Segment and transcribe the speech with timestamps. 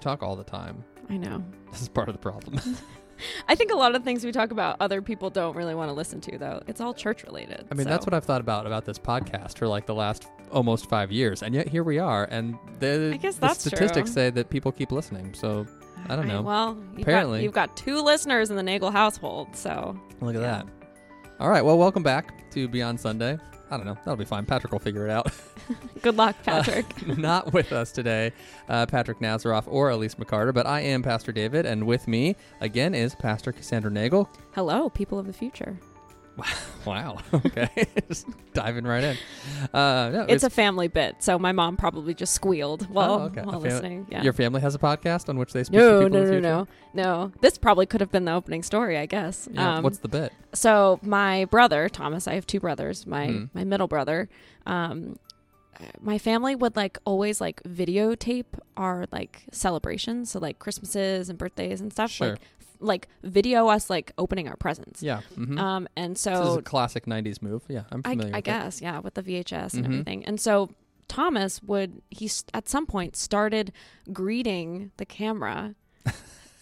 [0.00, 0.84] talk all the time.
[1.08, 1.42] I know.
[1.70, 2.60] This is part of the problem.
[3.48, 5.92] I think a lot of things we talk about other people don't really want to
[5.92, 6.62] listen to though.
[6.66, 7.64] It's all church related.
[7.70, 10.88] I mean, that's what I've thought about about this podcast for like the last almost
[10.88, 14.14] five years, and yet here we are, and the, I guess the that's statistics true.
[14.14, 15.32] say that people keep listening.
[15.34, 15.64] So
[16.08, 16.42] I don't know.
[16.42, 17.38] Well, you've Apparently.
[17.38, 20.62] got, you've got two listeners in the Nagel household, so Look at Yeah.
[20.64, 20.66] that.
[21.38, 23.38] All right, well, welcome back to Beyond Sunday.
[23.70, 23.94] I don't know.
[23.94, 24.44] That'll be fine.
[24.44, 25.30] Patrick will figure it out.
[26.02, 27.06] good luck, Uh, Patrick.
[27.18, 28.32] Not with us today,
[28.68, 32.94] uh, Patrick Nazaroff or Elise McCarter, but I am Pastor David, and with me again
[32.94, 34.28] is Pastor Cassandra Nagel.
[34.54, 35.78] Hello, people of the future.
[36.86, 37.18] Wow.
[37.34, 37.68] Okay.
[38.08, 39.16] Just diving right in.
[39.74, 43.42] Uh, no, It's, a family bit, so my mom probably just squealed while, Oh, okay.
[43.42, 44.06] while fam- listening.
[44.10, 44.22] Yeah.
[44.22, 47.32] Your family has a podcast on which they speak to no, no, no, no, no.
[47.42, 49.46] This probably could have been the opening story, I guess.
[49.52, 50.32] Yeah, Um, what's the bit?
[50.54, 53.06] so my brother Thomas, I have two brothers.
[53.06, 53.50] My Mhm.
[53.52, 54.30] my middle brother,
[54.64, 55.18] um,
[56.00, 58.46] my family would like always like videotape
[58.76, 62.10] our like celebrations, so like Christmases and birthdays and stuff.
[62.10, 62.30] Sure.
[62.30, 62.40] Like
[62.82, 65.02] like video us like opening our presents.
[65.02, 65.20] Yeah.
[65.36, 65.58] Mm-hmm.
[65.58, 67.62] Um, and this is so a classic 90s move.
[67.68, 68.44] Yeah, I'm familiar I with it.
[68.44, 69.86] guess, yeah, with the VHS and Mhm.
[69.92, 70.24] everything.
[70.24, 70.70] And so
[71.06, 73.72] Thomas would he at some point started
[74.12, 75.74] greeting the camera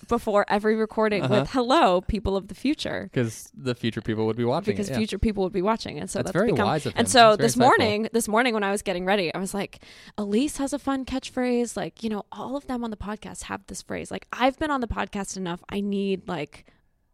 [0.09, 1.41] before every recording Uh-huh.
[1.41, 4.93] with "Hello, people of the future," Because the future people would be watching because it.
[4.93, 4.99] yeah.
[4.99, 5.99] future people would be watching.
[6.01, 6.67] And so That's that's, very become.
[6.67, 6.99] wise of him.
[7.01, 7.59] And so this insightful.
[7.61, 9.81] morning, this morning when I was getting ready, I was like,
[10.17, 11.77] Elise has a fun catchphrase.
[11.77, 14.11] Like, you know, all of them on the podcast have this phrase.
[14.11, 15.63] Like, I've been on the podcast enough.
[15.69, 16.65] I need like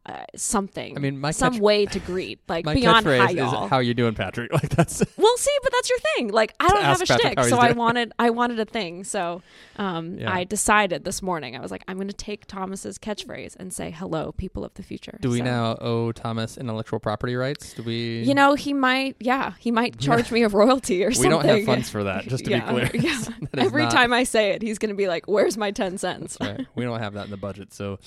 [0.07, 0.97] uh, something.
[0.97, 3.69] I mean, my some catch- way to greet, like My beyond hi catchphrase is y'all.
[3.69, 6.29] "How you doing, Patrick?" Like that's Well, see, but that's your thing.
[6.29, 9.05] Like, I don't have a Patrick shtick, so I wanted, I wanted a thing.
[9.05, 9.43] So,
[9.77, 10.33] um, Yeah.
[10.33, 13.91] I decided this morning, I was like, I'm going to take Thomas's catchphrase and say,
[13.91, 17.73] "Hello, people of the future." Do we now owe Thomas intellectual property rights?
[17.75, 18.23] Do we?
[18.23, 21.31] You know, he might, yeah, he might charge me a royalty or we something.
[21.31, 22.25] We don't have funds for that.
[22.29, 23.21] Just to yeah, be clear, yeah.
[23.57, 26.37] Every not- time I say it, he's going to be like, "Where's my ten cents?"
[26.41, 26.67] Right.
[26.75, 27.99] We don't have that in the budget, so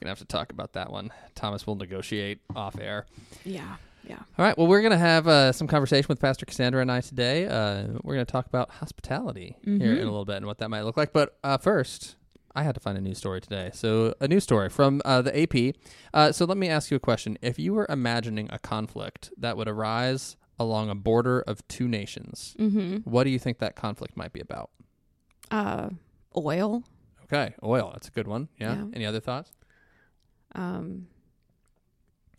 [0.00, 1.12] gonna have to talk about that one.
[1.34, 3.06] Thomas will negotiate off air.
[3.44, 3.76] yeah,
[4.08, 4.16] yeah.
[4.38, 4.56] All right.
[4.56, 7.46] Well, we're gonna have uh, some conversation with Pastor Cassandra and I today.
[7.46, 10.82] Uh, we're gonna talk about hospitality here in a little bit and what that might
[10.82, 11.12] look like.
[11.12, 12.16] But uh, first.
[12.52, 13.70] I had to find a news story today.
[13.72, 15.76] So, a news story from uh, the AP.
[16.12, 17.38] Uh, so, let me ask you a question.
[17.40, 22.56] If you were imagining a conflict that would arise along a border of two nations,
[22.58, 23.08] Mm-hmm.
[23.08, 24.70] what do you think that conflict might be about?
[25.48, 25.90] Uh,
[26.36, 26.82] oil.
[27.24, 27.90] Okay, oil.
[27.92, 28.48] That's a good one.
[28.58, 28.74] Yeah.
[28.74, 28.84] Yeah.
[28.94, 29.52] Any other thoughts?
[30.54, 31.06] Um,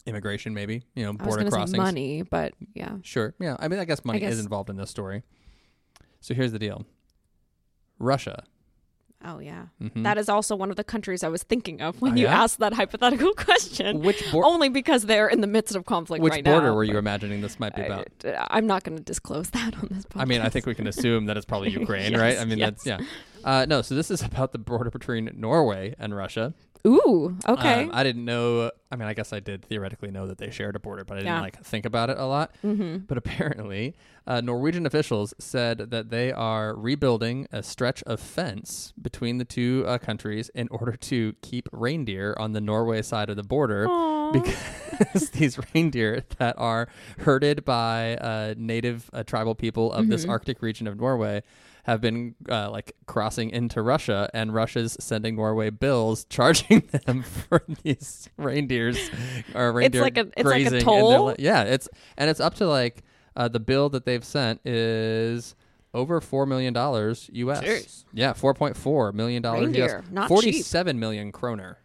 [0.07, 0.83] Immigration, maybe.
[0.95, 1.77] You know, I was border say crossings.
[1.77, 2.95] money, but yeah.
[3.03, 3.35] Sure.
[3.39, 3.55] Yeah.
[3.59, 5.21] I mean, I guess money guess- is involved in this story.
[6.21, 6.85] So here's the deal.
[7.99, 8.43] Russia.
[9.23, 9.65] Oh yeah.
[9.79, 10.01] Mhm.
[10.01, 12.41] That is also one of the countries I was thinking of when Oh, you yeah?
[12.43, 13.99] asked that hypothetical question.
[14.01, 16.73] which bor- Only because they're in the midst of conflict which right border now.
[16.75, 18.07] were you imagining this might be about?
[18.25, 20.21] I, I'm not going to disclose that on this podcast.
[20.21, 22.39] I mean, I think we can assume that it's probably Ukraine, right?
[22.39, 22.97] I mean, that's yeah.
[23.43, 26.55] Uh, no, so this is about the border between Norway and Russia.
[26.87, 27.83] Ooh, okay.
[27.83, 28.71] Um, I didn't know.
[28.91, 31.19] I mean, I guess I did theoretically know that they shared a border, but I
[31.21, 31.41] didn't Yeah.
[31.41, 32.53] like think about it a lot.
[32.63, 32.97] mm-hmm.
[33.07, 33.95] But apparently,
[34.27, 39.85] uh, Norwegian officials said that they are rebuilding a stretch of fence between the two
[39.87, 43.87] uh, countries in order to keep reindeer on the Norway side of the border.
[44.31, 46.87] Because these reindeer that are
[47.19, 50.29] herded by uh, native uh, tribal people of this Mhm.
[50.29, 51.43] Arctic region of Norway
[51.83, 57.63] have been uh, like crossing into Russia, and Russia's sending Norway bills charging them for
[57.83, 58.29] these
[58.85, 59.11] reindeers
[59.55, 61.25] or reindeer like a- it's like a grazing in their toll?
[61.27, 61.87] li- yeah, it's
[62.17, 63.03] and it's up to like
[63.35, 65.55] uh, the bill that they've sent is
[65.93, 67.61] over four million dollars U.S.
[67.63, 68.05] Jeez.
[68.13, 70.03] Yeah, four point four million dollars U.S.
[70.11, 71.77] not Forty-seven million kroner.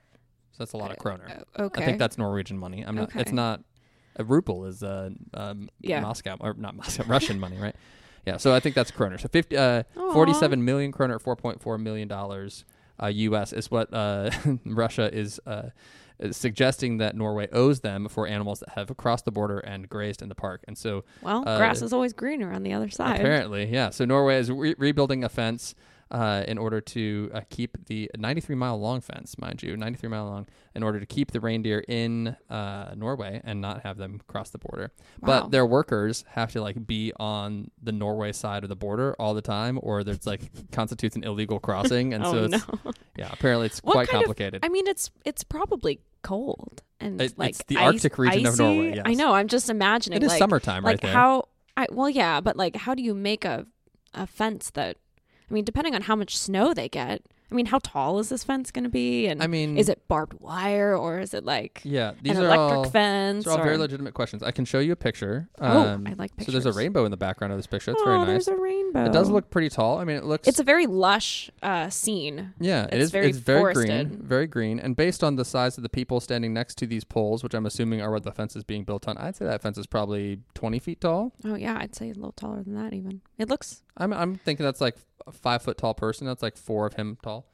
[0.52, 1.42] So that's a lot of kroner.
[1.58, 1.82] okay.
[1.82, 2.82] I think that's Norwegian money.
[2.86, 3.10] I'm not.
[3.14, 3.60] It's not.
[4.18, 6.00] A ruble is uh, um, Yeah.
[6.00, 7.76] Moscow or not Moscow, Russian money, right?
[8.24, 8.38] Yeah.
[8.38, 9.18] So I think that's kroner.
[9.18, 12.64] So 50, uh, 47 million kroner, four point four million dollars
[13.02, 13.52] uh, U.S.
[13.52, 14.30] is what uh,
[14.64, 15.38] Russia is.
[16.22, 20.22] Uh, suggesting that Norway owes them for animals that have crossed the border and grazed
[20.22, 23.20] in the park, and so Well, uh, grass is always greener on the other side.
[23.20, 23.90] Apparently, yeah.
[23.90, 25.74] So Norway is re- rebuilding a fence
[26.08, 30.24] uh, in order to uh, keep the 93 mile long fence, mind you, 93 mile
[30.26, 30.46] long,
[30.76, 34.58] in order to keep the reindeer in uh, Norway and not have them cross the
[34.58, 34.92] border.
[35.20, 35.26] Wow.
[35.42, 39.34] But their workers have to like be on the Norway side of the border all
[39.34, 42.92] the time, or there's like constitutes an illegal crossing, and oh so it's no.
[43.18, 43.30] yeah.
[43.32, 44.64] Apparently, it's What quite kind of- complicated.
[44.64, 48.54] I mean, it's it's probably cold and It- like it's the ice- Arctic region of
[48.54, 48.62] icy.
[48.62, 49.32] Norway, I know.
[49.34, 51.12] I'm just imagining it is like, summertime right like there.
[51.12, 53.66] how I well yeah, but like how do you make a
[54.14, 54.96] a fence that
[55.50, 58.42] I mean, depending on how much snow they get, I mean, how tall is this
[58.42, 59.26] fence going to be?
[59.28, 62.46] And I mean, is it barbed wire or is it like Yeah, these an are
[62.46, 63.44] electric all, fence?
[63.44, 64.42] these are all very legitimate questions.
[64.42, 65.48] I can show you a picture.
[65.60, 66.46] Oh, Um, I like pictures.
[66.54, 67.92] So there's a rainbow in the background of this picture.
[67.92, 68.26] It's oh, very nice.
[68.26, 69.04] there's a rainbow.
[69.04, 69.98] It does look pretty tall.
[69.98, 70.48] I mean, it looks.
[70.48, 72.52] It's a very lush uh, scene.
[72.58, 74.08] yeah, it it's very it's very forested.
[74.08, 77.04] green, very green, and based on the size of the people standing next to these
[77.04, 79.62] poles, which I'm assuming are what the fence is being built on, I'd say that
[79.62, 81.32] fence is probably 20 feet tall.
[81.44, 83.20] Oh yeah, I'd say a little taller than that even.
[83.38, 84.96] It looks I'm I'm thinking that's like
[85.26, 86.26] a five foot tall person.
[86.26, 87.46] That's like four of him tall.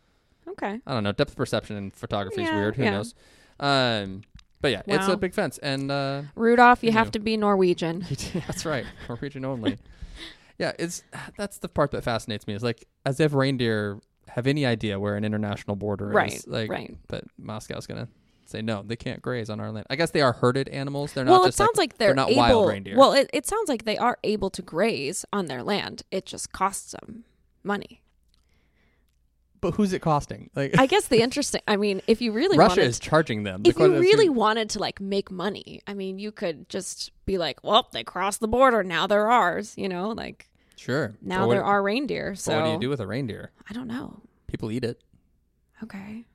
[0.49, 0.81] okay.
[0.87, 1.13] I don't know.
[1.13, 2.77] Depth perception in photography is weird.
[2.77, 2.91] Who yeah.
[2.91, 3.15] knows?
[3.61, 4.23] Um,
[4.61, 5.15] but yeah, it's Wow.
[5.15, 8.07] a big fence, and uh, Rudolph, you have to be Norwegian.
[8.47, 9.79] that's right, Norwegian only.
[10.59, 11.03] Yeah, it's
[11.37, 12.55] that's the part that fascinates me.
[12.55, 13.99] Is like as if reindeer
[14.29, 16.47] have any idea where an international border Right, is.
[16.47, 16.97] Like, right.
[17.09, 18.09] But Moscow's gonna
[18.53, 19.87] say no, they can't graze on our land.
[19.91, 21.13] I guess they are herded animals.
[21.13, 22.39] They're not well, it just like, sounds like, they're they're, not able.
[22.39, 22.97] wild reindeer.
[22.97, 26.03] Well, it, it sounds like they are able to graze on their land.
[26.11, 27.25] It just costs them
[27.65, 28.03] money.
[29.61, 30.51] but who's it costing?
[30.55, 31.61] Like I guess the interesting.
[31.69, 33.63] I mean, if you really Russia wanted, is charging them.
[33.65, 37.39] If you really who- wanted to like make money, I mean, you could just be
[37.39, 38.83] like, well, they crossed the border.
[38.83, 39.75] Now they're ours.
[39.77, 41.15] You know, like sure.
[41.23, 42.35] now But what- there are reindeer.
[42.35, 43.53] So what do you do with a reindeer?
[43.69, 44.21] I don't know.
[44.49, 45.01] People eat it.
[45.83, 46.27] Okay.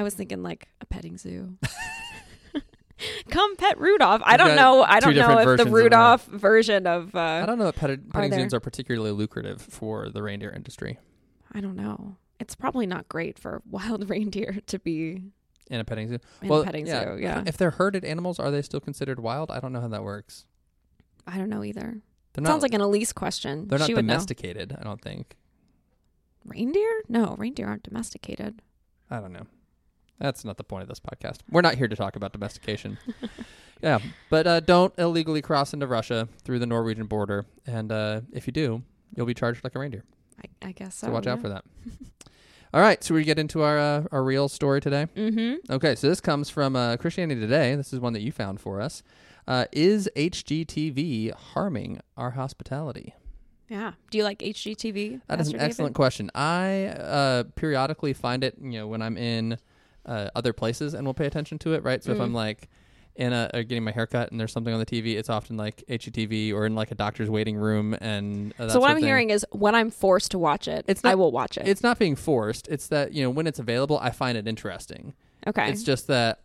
[0.00, 1.58] I was thinking like a petting zoo.
[3.28, 4.22] Come pet Rudolph.
[4.24, 4.82] I don't know.
[4.82, 8.08] I don't know if the versions of Rudolph version of I uh don't know pet-
[8.08, 10.98] petting zoos are particularly lucrative for the reindeer industry.
[11.52, 12.16] I don't know.
[12.38, 15.22] It's probably not great for wild reindeer to be
[15.70, 16.18] In a petting zoo.
[16.40, 17.04] in well, a petting yeah.
[17.16, 17.20] zoo.
[17.20, 17.42] Yeah.
[17.44, 19.50] If they're herded animals, are they still considered wild?
[19.50, 20.46] I don't know how that works.
[21.26, 22.00] I don't know either.
[22.32, 23.68] They're Sounds not, like an Elise question.
[23.68, 24.74] they're not she domesticated.
[24.80, 25.36] I don't think.
[26.46, 27.02] Reindeer?
[27.06, 28.62] No, reindeer aren't domesticated.
[29.10, 29.46] I don't know.
[30.20, 31.38] That's not the point of this podcast.
[31.50, 32.98] We're not here to talk about domestication.
[33.82, 38.46] yeah, but uh, don't illegally cross into Russia through the Norwegian border, and uh, if
[38.46, 38.82] you do,
[39.16, 40.04] you'll be charged like a reindeer.
[40.38, 41.06] I, I guess so.
[41.06, 41.64] So watch out for that.
[42.74, 45.06] All right, so we get into our uh, our real story today.
[45.16, 45.72] Mm-hmm.
[45.72, 47.74] Okay, so this comes from uh, Christianity Today.
[47.74, 49.02] This is one that you found for us.
[49.48, 53.14] Uh, is HGTV harming our hospitality?
[53.68, 53.92] Yeah.
[54.10, 55.22] Do you like HGTV?
[55.28, 55.94] That is an Pastor excellent David?
[55.94, 56.30] question.
[56.34, 59.58] I uh, periodically find it, you know, when I'm in
[60.10, 62.02] uh, other places and will pay attention to it, right?
[62.04, 62.22] So if Mm.
[62.24, 62.68] I'm like
[63.16, 65.82] in a uh, getting my haircut and there's something on the TV, it's often like
[65.88, 68.96] HGTV or in like a doctor's waiting room and uh, that So sort what of
[68.96, 69.08] I'm thing.
[69.08, 71.66] hearing is when I'm forced to watch it, It's I not- will watch it.
[71.68, 72.68] it's not being forced.
[72.68, 75.14] It's that you know when it's available, I find it interesting.
[75.46, 75.70] okay.
[75.70, 76.39] It's just that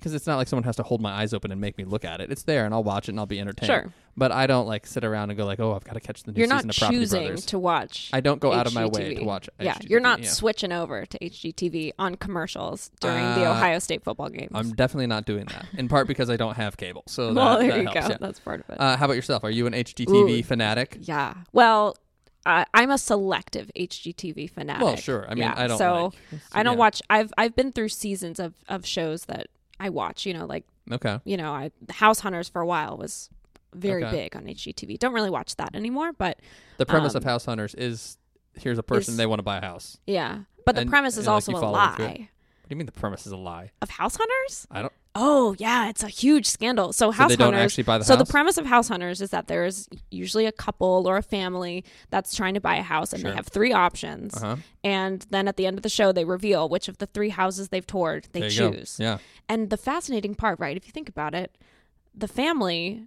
[0.00, 2.04] because it's not like someone has to hold my eyes open and make me look
[2.04, 2.32] at it.
[2.32, 3.66] It's there, and I'll watch it and I'll be entertained.
[3.68, 3.92] Sure.
[4.16, 6.32] But I don't like sit around and go like, oh, I've got to catch the
[6.32, 7.46] new You're season not of Property choosing Brothers.
[7.46, 8.10] to watch.
[8.12, 9.24] I don't go out of my way to HGTV.
[9.24, 9.48] watch.
[9.60, 10.28] Yeah, HGTV, you're not yeah.
[10.28, 14.50] switching over to HGTV on commercials during the Uh, Ohio State football games.
[14.54, 15.66] I'm definitely not doing that.
[15.76, 17.04] In part because I don't have cable.
[17.06, 18.08] So well, that, there that you helps, go.
[18.12, 18.16] yeah.
[18.20, 18.80] That's part of it.
[18.80, 19.44] Uh, how about yourself?
[19.44, 20.42] Are you an HGTV Ooh.
[20.42, 20.98] fanatic?
[21.02, 21.34] yeah.
[21.52, 21.96] Well,
[22.46, 24.82] I I'm a selective HGTV fanatic.
[24.82, 25.26] Well, sure.
[25.28, 25.76] I mean, I don't.
[25.78, 26.78] So like, I don't yeah.
[26.78, 27.02] watch.
[27.10, 29.48] I've I've been through seasons of of shows that
[29.80, 30.26] I watch.
[30.26, 31.18] You know, like Okay.
[31.24, 33.28] you know, I House Hunters for a while was
[33.74, 34.16] very Okay.
[34.24, 34.98] big on HGTV.
[34.98, 36.38] Don't really watch that anymore, but
[36.78, 38.16] The premise of Um, House Hunters is
[38.54, 39.98] here's a person is- they want to buy a house.
[40.06, 40.40] yeah.
[40.66, 42.08] But the And- premise is and, also you a follow them through it.
[42.08, 43.70] lie What do you mean the premise is a lie?
[43.80, 44.66] of House Hunters.
[44.70, 44.92] I don't.
[45.16, 46.92] Oh yeah, it's a huge scandal.
[46.92, 47.72] So So House they don't Hunters.
[47.72, 48.24] actually buy the so house.
[48.26, 52.34] the premise of House Hunters is that there's usually a couple or a family that's
[52.36, 53.30] trying to buy a house, and Sure.
[53.30, 54.36] they have three options.
[54.36, 54.56] uh huh.
[54.84, 57.70] And then at the end of the show, they reveal which of the three houses
[57.70, 58.96] they've toured they choose.
[58.98, 59.04] go.
[59.04, 59.18] Yeah.
[59.48, 60.76] And the fascinating part, right?
[60.76, 61.58] If you think about it,
[62.14, 63.06] the family,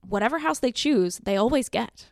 [0.00, 2.06] whatever house they choose, they always get.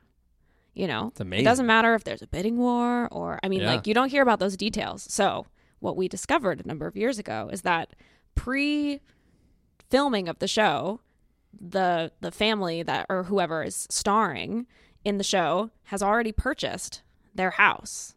[0.74, 1.44] You know, It's amazing.
[1.44, 3.72] it doesn't matter if there's a bidding war or, I mean, Yeah.
[3.74, 5.06] like you don't hear about those details.
[5.10, 5.46] So,
[5.80, 7.94] what we discovered a number of years ago is that
[8.34, 9.00] pre
[9.92, 11.00] filming of the show,
[11.60, 14.66] the the family that or whoever is starring
[15.04, 17.02] in the show has already purchased
[17.34, 18.14] their house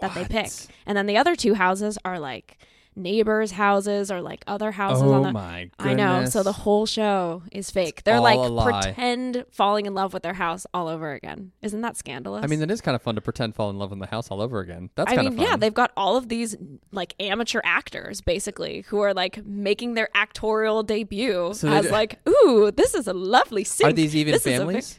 [0.00, 0.30] that they What?
[0.30, 0.68] picked.
[0.86, 2.58] And then the other two houses are like
[2.94, 5.92] neighbors' houses or like other houses Oh on the my goodness.
[5.92, 6.24] I know.
[6.26, 7.94] So the whole show is fake.
[7.96, 11.52] It's They're all like pretend falling in love with their house all over again.
[11.62, 12.44] Isn't that scandalous?
[12.44, 14.28] I mean, it is kind of fun to pretend fall in love in the house
[14.30, 14.90] all over again.
[14.94, 15.46] That's I kind mean, of fun.
[15.52, 16.56] yeah, they've got all of these
[16.90, 22.70] like amateur actors basically who are like making their actorial debut So as like, ooh,
[22.70, 23.86] this is a lovely scene.
[23.86, 24.98] Are these even This is a ve- families?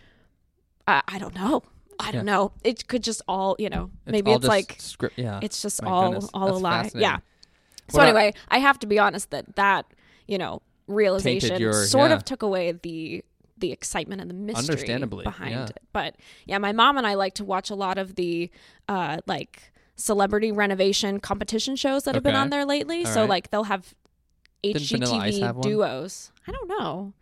[0.87, 1.63] uh, I don't know.
[1.99, 2.51] I don't know.
[2.63, 5.17] It could just all, you know, maybe it's like script.
[5.17, 5.39] Yeah.
[5.43, 6.89] it's just My all goodness, all a lie.
[6.95, 7.19] Yeah.
[7.89, 9.85] So What anyway, I have to be honest that that
[10.27, 12.15] you know realization your- sort yeah.
[12.17, 13.23] of took away the
[13.57, 15.65] the excitement and the mystery Understandably, behind yeah.
[15.65, 15.79] it.
[15.93, 18.49] But yeah, my mom and I like to watch a lot of the
[18.87, 23.05] uh like celebrity renovation competition shows that have been on there lately.
[23.05, 23.29] All so right.
[23.29, 23.93] like they'll have
[24.63, 26.31] Didn't Vanilla Ice HGTV duos.
[26.47, 27.13] I don't know.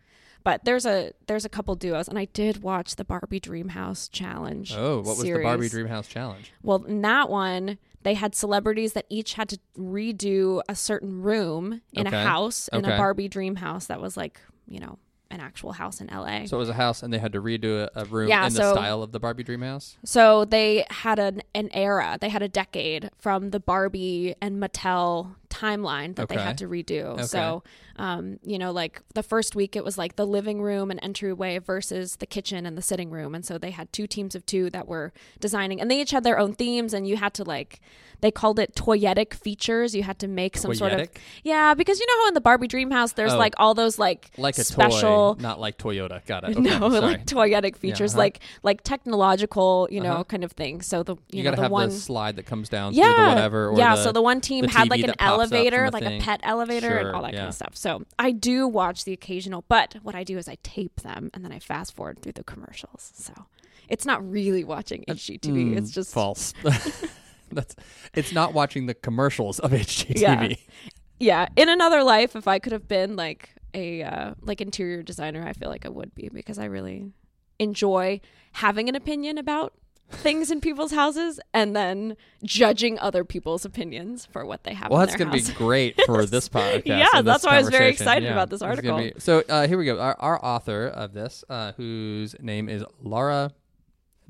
[0.44, 4.08] But there's a there's a couple duos, and I did watch the Barbie Dream House
[4.08, 4.72] Challenge.
[4.76, 5.68] Oh, what was the Barbie.
[5.68, 6.52] Dreamhouse challenge?
[6.62, 11.82] Well, in that one, they had celebrities that each had to redo a certain room
[11.92, 12.16] in Okay.
[12.16, 12.94] a house in Okay.
[12.94, 14.98] a Barbie dream house that was like, you know,
[15.30, 16.44] an actual house in LA.
[16.44, 18.52] So it was a house, and they had to redo a, a room Yeah, in
[18.52, 19.96] the style of the Barbie Dreamhouse.
[20.04, 25.36] So they had an, an era, they had a decade from the Barbie and Mattel
[25.48, 27.02] timeline that they had to redo.
[27.14, 27.22] Okay.
[27.24, 27.62] So,
[28.02, 31.58] um, you know, like the first week it was like the living room and entryway
[31.60, 33.32] versus the kitchen and the sitting room.
[33.32, 36.24] And so they had two teams of two that were designing, and they each had
[36.24, 37.80] their own themes, and you had to like,
[38.20, 39.94] they called it toyetic features.
[39.94, 41.08] You had to make some sort of
[41.44, 43.38] yeah, because you know how in the Barbie dream house there's Oh.
[43.38, 46.24] like all those like Like a special toy, not like Toyota.
[46.26, 46.56] Got it.
[46.58, 47.00] Okay, no, sorry.
[47.00, 48.18] like toyetic features, uh-huh.
[48.18, 50.24] like like technological, you know, Uh-huh.
[50.24, 50.82] kind of thing.
[50.82, 53.12] So the you, you, know gotta the have one, the slide that comes down yeah,
[53.12, 53.70] the whatever.
[53.70, 53.96] Or yeah.
[53.96, 56.04] the, so the one team the had like an that pops up from elevator, like
[56.04, 56.20] thing.
[56.20, 57.76] a pet elevator, Sure, and all that kind of stuff.
[57.76, 61.44] So I do watch the occasional, but what I do is I tape them and
[61.44, 63.12] then I fast forward through the commercials.
[63.14, 63.32] So
[63.88, 65.74] it's not really watching HGTV.
[65.74, 66.54] Mm, it's just false.
[67.52, 67.76] That's
[68.14, 70.16] it's not watching the commercials of HGTV.
[70.20, 70.54] Yeah.
[71.18, 71.46] yeah.
[71.56, 75.52] In another life, if I could have been like a uh, like interior designer, I
[75.52, 77.12] feel like I would be because I really
[77.58, 78.20] enjoy
[78.52, 79.74] having an opinion about
[80.12, 84.90] things in people's houses and then judging other people's opinions for what they have.
[84.90, 86.82] Well, that's going to be great for this podcast.
[86.86, 88.98] Yeah, and that's why I was very excited Yeah, about this article.
[88.98, 89.98] be- so uh, here we go.
[89.98, 93.52] Our, our author of this, uh, whose name is Laura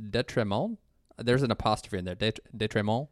[0.00, 0.78] Detremont.
[1.18, 2.14] There's an apostrophe in there.
[2.14, 3.08] Det- Detremont?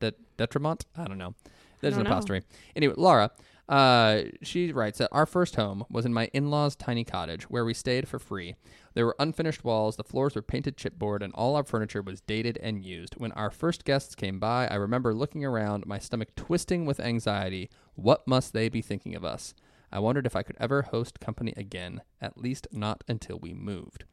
[0.00, 0.84] Det- Detremont?
[0.96, 1.34] I don't know.
[1.80, 2.16] There's don't an know.
[2.16, 2.46] apostrophe.
[2.76, 3.30] Anyway, Laura,
[3.72, 7.72] uh, she writes that our first home was in my in-laws' tiny cottage where we
[7.72, 8.54] stayed for free.
[8.92, 12.58] There were unfinished walls, the floors were painted chipboard, and all our furniture was dated
[12.62, 13.14] and used.
[13.14, 17.70] When our first guests came by, I remember looking around, my stomach twisting with anxiety.
[17.94, 19.54] What must they be thinking of us?
[19.90, 24.04] I wondered if I could ever host company again, at least not until we moved.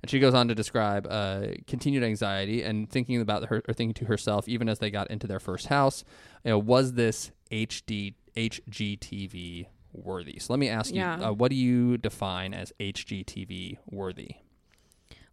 [0.00, 3.92] And she goes on to describe uh, continued anxiety and thinking about her, or thinking
[3.94, 6.02] to herself, even as they got into their first house,
[6.44, 10.38] you know, was this HD HGTV worthy?
[10.38, 11.18] So let me ask Yeah.
[11.18, 14.36] you, uh, what do you define as HGTV worthy?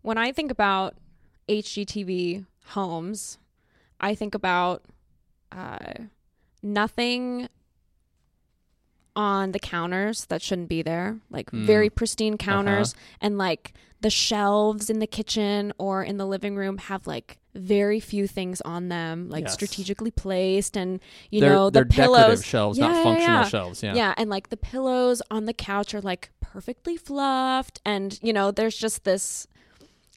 [0.01, 0.95] when I think about
[1.49, 3.37] HGTV homes,
[3.99, 4.85] I think about
[5.51, 6.05] uh,
[6.63, 7.49] nothing
[9.15, 11.65] on the counters that shouldn't be there, like Mm.
[11.65, 16.77] very pristine counters, and like the shelves in the kitchen or in the living room
[16.77, 19.53] have like very few things on them, like Yes.
[19.53, 20.99] strategically placed, and
[21.31, 22.17] you they're, know the they're pillows.
[22.19, 23.47] decorative shelves, Yeah, not functional yeah.
[23.47, 23.83] shelves.
[23.83, 23.95] Yeah.
[23.95, 28.51] Yeah, and like the pillows on the couch are like perfectly fluffed and you know,
[28.51, 29.47] there's just this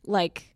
[0.07, 0.49] like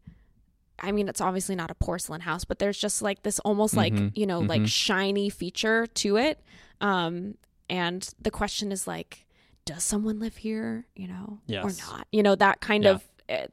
[0.78, 3.76] I mean, it's obviously not a porcelain house, but there's just like this almost Mhm,
[3.78, 4.68] like, you know, like mhm.
[4.68, 6.42] shiny feature to it.
[6.82, 7.36] Um
[7.70, 9.24] and the question is like
[9.64, 11.64] does someone live here, you know, Yes.
[11.64, 12.06] or not?
[12.12, 13.46] You know, that kind of uh,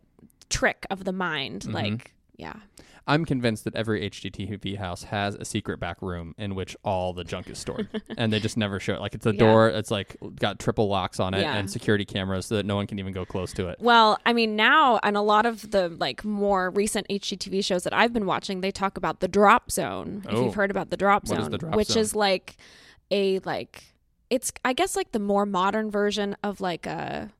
[0.50, 1.74] trick of the mind Mhm.
[1.74, 2.56] like yeah.
[3.06, 7.26] I'm convinced that every HGTV house has a secret back room in which all the
[7.26, 9.02] junk is stored, and they just never show it.
[9.02, 9.40] Like it's a Yeah.
[9.40, 11.56] door, it's like got triple locks on it Yeah.
[11.56, 13.78] and security cameras so that no one can even go close to it.
[13.82, 17.94] Well, I mean, now and a lot of the like more recent HGTV shows that
[17.94, 20.22] I've been watching, they talk about the drop zone.
[20.26, 20.46] If Oh.
[20.46, 22.02] you've heard about the drop What zone, the drop which zone?
[22.02, 22.56] is like
[23.12, 23.84] a like
[24.30, 27.32] it's I guess like the more modern version of like a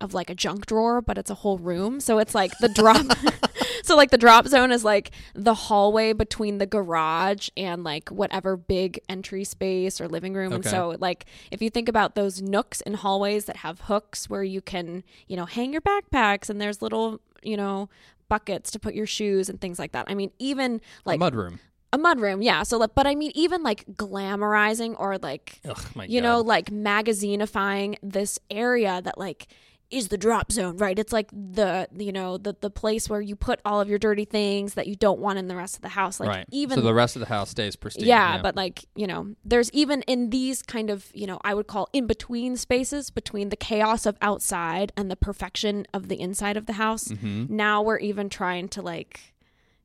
[0.00, 2.00] of like a junk drawer, but it's a whole room.
[2.00, 3.06] So it's like the drop.
[3.86, 8.56] so like the drop zone is like the hallway between the garage and like whatever
[8.56, 10.52] big entry space or living room.
[10.52, 10.70] And Okay.
[10.70, 14.60] so like if you think about those nooks and hallways that have hooks where you
[14.60, 17.88] can, you know, hang your backpacks and there's little, you know,
[18.28, 20.06] buckets to put your shoes and things like that.
[20.08, 21.60] I mean, even like a mud room.
[21.92, 22.64] a mud room, yeah.
[22.64, 25.78] So, like, but I mean, even like glamorizing or like Ugh,
[26.08, 26.26] you God.
[26.26, 29.46] know, like magazinifying this area that like
[29.90, 30.98] is the drop zone, right?
[30.98, 34.24] It's like the you know the the place where you put all of your dirty
[34.24, 36.18] things that you don't want in the rest of the house.
[36.18, 36.46] Like right.
[36.50, 38.06] even so the rest of the house stays pristine.
[38.06, 41.68] yeah, but like you know, there's even in these kind of you know I would
[41.68, 46.56] call in between spaces between the chaos of outside and the perfection of the inside
[46.56, 47.08] of the house.
[47.10, 49.34] hmm Now we're even trying to like,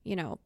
[0.03, 0.39] you know,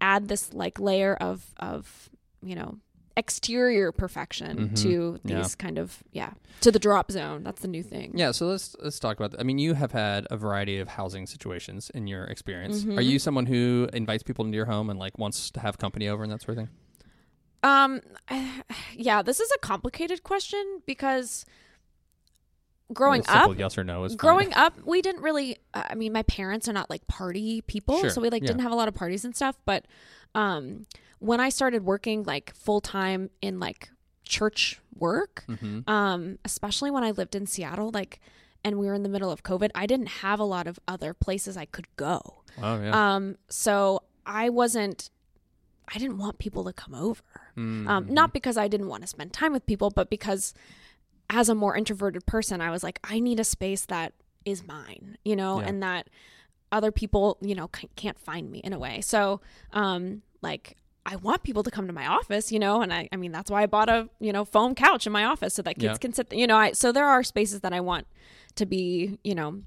[0.00, 2.10] add this like layer of of
[2.42, 2.78] you know
[3.18, 4.82] exterior perfection Mhm.
[4.82, 5.42] to Yeah.
[5.42, 7.42] these kind of yeah to the drop zone.
[7.42, 8.12] That's the new thing.
[8.16, 9.40] Yeah, so let's let's talk about that.
[9.40, 12.84] I mean, you have had a variety of housing situations in your experience.
[12.84, 13.04] Are Mhm.
[13.04, 16.22] you someone who invites people into your home and like wants to have company over
[16.22, 16.68] and that sort of thing?
[17.64, 18.00] Um,
[18.94, 21.44] yeah, this is a complicated question because
[22.92, 24.16] growing up, yes or no is fine.
[24.16, 25.58] growing up, we didn't really.
[25.74, 28.48] uh, I mean, my parents are not like party people, Sure, so we like yeah.
[28.48, 29.56] didn't have a lot of parties and stuff.
[29.64, 29.86] But
[30.34, 30.86] um,
[31.20, 33.90] when I started working like full time in like
[34.24, 35.88] church work, Mhm.
[35.88, 38.20] um, especially when I lived in Seattle, like.
[38.64, 41.14] and we were in the middle of COVID, I didn't have a lot of other
[41.14, 42.42] places I could go.
[42.60, 43.14] Oh yeah.
[43.14, 45.10] Um, so I wasn't,
[45.86, 47.22] I didn't want people to come over.
[47.56, 50.54] Mm, Um, not because I didn't want to spend time with people, but because
[51.30, 54.12] as a more introverted person, I was like, I need a space that
[54.44, 55.68] is mine, you know, Yeah.
[55.68, 56.08] and that
[56.72, 59.00] other people, you know, can't find me in a way.
[59.02, 59.40] So,
[59.72, 60.76] um, like,
[61.10, 63.50] I want people to come to my office, you know, and I, I mean, that's
[63.50, 65.96] why I bought a, you know, foam couch in my office so that kids Yeah.
[65.96, 68.06] can sit, you know, I, so there are spaces that I want
[68.56, 69.62] to be, you know,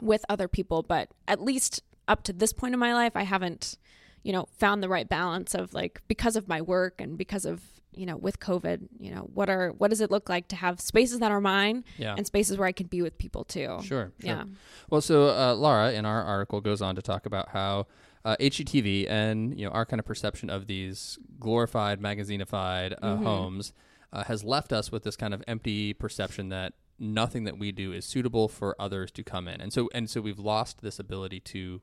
[0.00, 3.78] with other people, but at least up to this point in my life, I haven't,
[4.22, 7.62] you know, found the right balance of like because of my work and because of
[7.92, 10.80] you know with COVID, you know, what are what does it look like to have
[10.80, 12.14] spaces that are mine yeah.
[12.16, 13.78] and spaces where I can be with people too.
[13.82, 14.12] Sure, sure.
[14.20, 14.44] Yeah.
[14.88, 17.88] Well, so uh, Laura in our article goes on to talk about how
[18.24, 23.24] uh, HGTV and you know our kind of perception of these glorified, magazinified uh, Mm-hmm.
[23.24, 23.72] homes
[24.12, 27.92] uh, has left us with this kind of empty perception that nothing that we do
[27.92, 31.40] is suitable for others to come in, and so and so we've lost this ability
[31.40, 31.80] to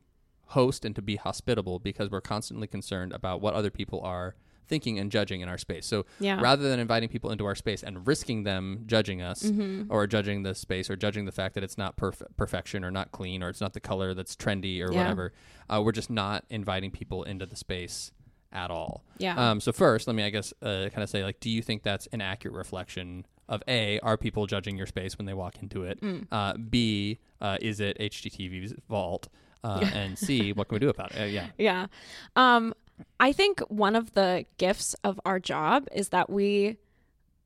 [0.51, 4.36] host and to be hospitable because we're constantly concerned about what other people are
[4.68, 5.86] thinking and judging in our space.
[5.86, 6.40] So Yeah.
[6.42, 9.92] rather than inviting people into our space and risking them judging us Mm-hmm.
[9.92, 13.12] or judging the space or judging the fact that it's not perf- perfection or not
[13.12, 15.00] clean or it's not the color that's trendy or Yeah.
[15.00, 15.34] whatever,
[15.70, 18.12] uh, we're just not inviting people into the space
[18.52, 19.04] at all.
[19.18, 19.36] Yeah.
[19.52, 21.84] Um, so first, let me, I guess, uh, kind of say, like, do you think
[21.84, 25.84] that's an accurate reflection of A, are people judging your space when they walk into
[25.84, 26.02] it?
[26.02, 26.28] Mm.
[26.32, 29.28] Uh, B, uh, is it HGTV's fault?
[29.64, 31.22] Uh, and C, what can we do about it?
[31.22, 31.48] Uh, yeah.
[31.58, 31.88] Yeah.
[32.36, 32.74] Um,
[33.20, 36.77] I think one of the gifts of our job is that we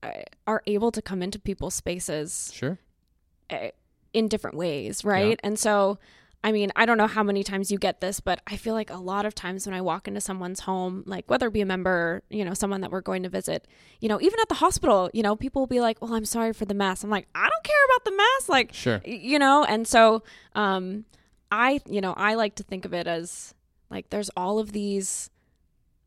[0.04, 0.12] uh,
[0.48, 2.80] are able to come into people's spaces Sure.
[4.14, 5.40] in different ways, right?
[5.44, 5.98] And so,
[6.44, 8.90] I mean, I don't know how many times you get this, but I feel like
[8.90, 11.66] a lot of times when I walk into someone's home, like whether it be a
[11.66, 13.68] member, you know, someone that we're going to visit,
[14.00, 16.54] you know, even at the hospital, you know, people will be like, "Well, I'm sorry
[16.54, 19.02] for the mess." I'm like, "I don't care about the mess," like, Sure.
[19.06, 19.64] you know.
[19.66, 20.24] And so,
[20.56, 21.06] um,
[21.52, 23.54] I, you know, I like to think of it as
[23.92, 25.30] like there's all of these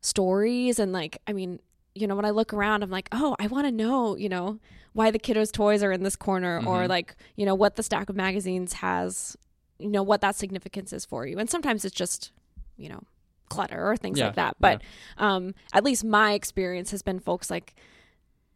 [0.05, 1.59] stories, and like, I mean,
[1.93, 4.59] you know, when I look around, I'm like, oh, I want to know, you know,
[4.93, 6.89] why the kiddos' toys are in this corner, or Mhm.
[6.89, 9.37] like, you know, what the stack of magazines has,
[9.79, 11.37] you know, what that significance is for you.
[11.37, 12.31] And sometimes it's just,
[12.77, 13.01] you know,
[13.49, 14.55] clutter or things Yeah, like that.
[14.59, 14.81] But
[15.17, 17.75] um, at least my experience has been folks like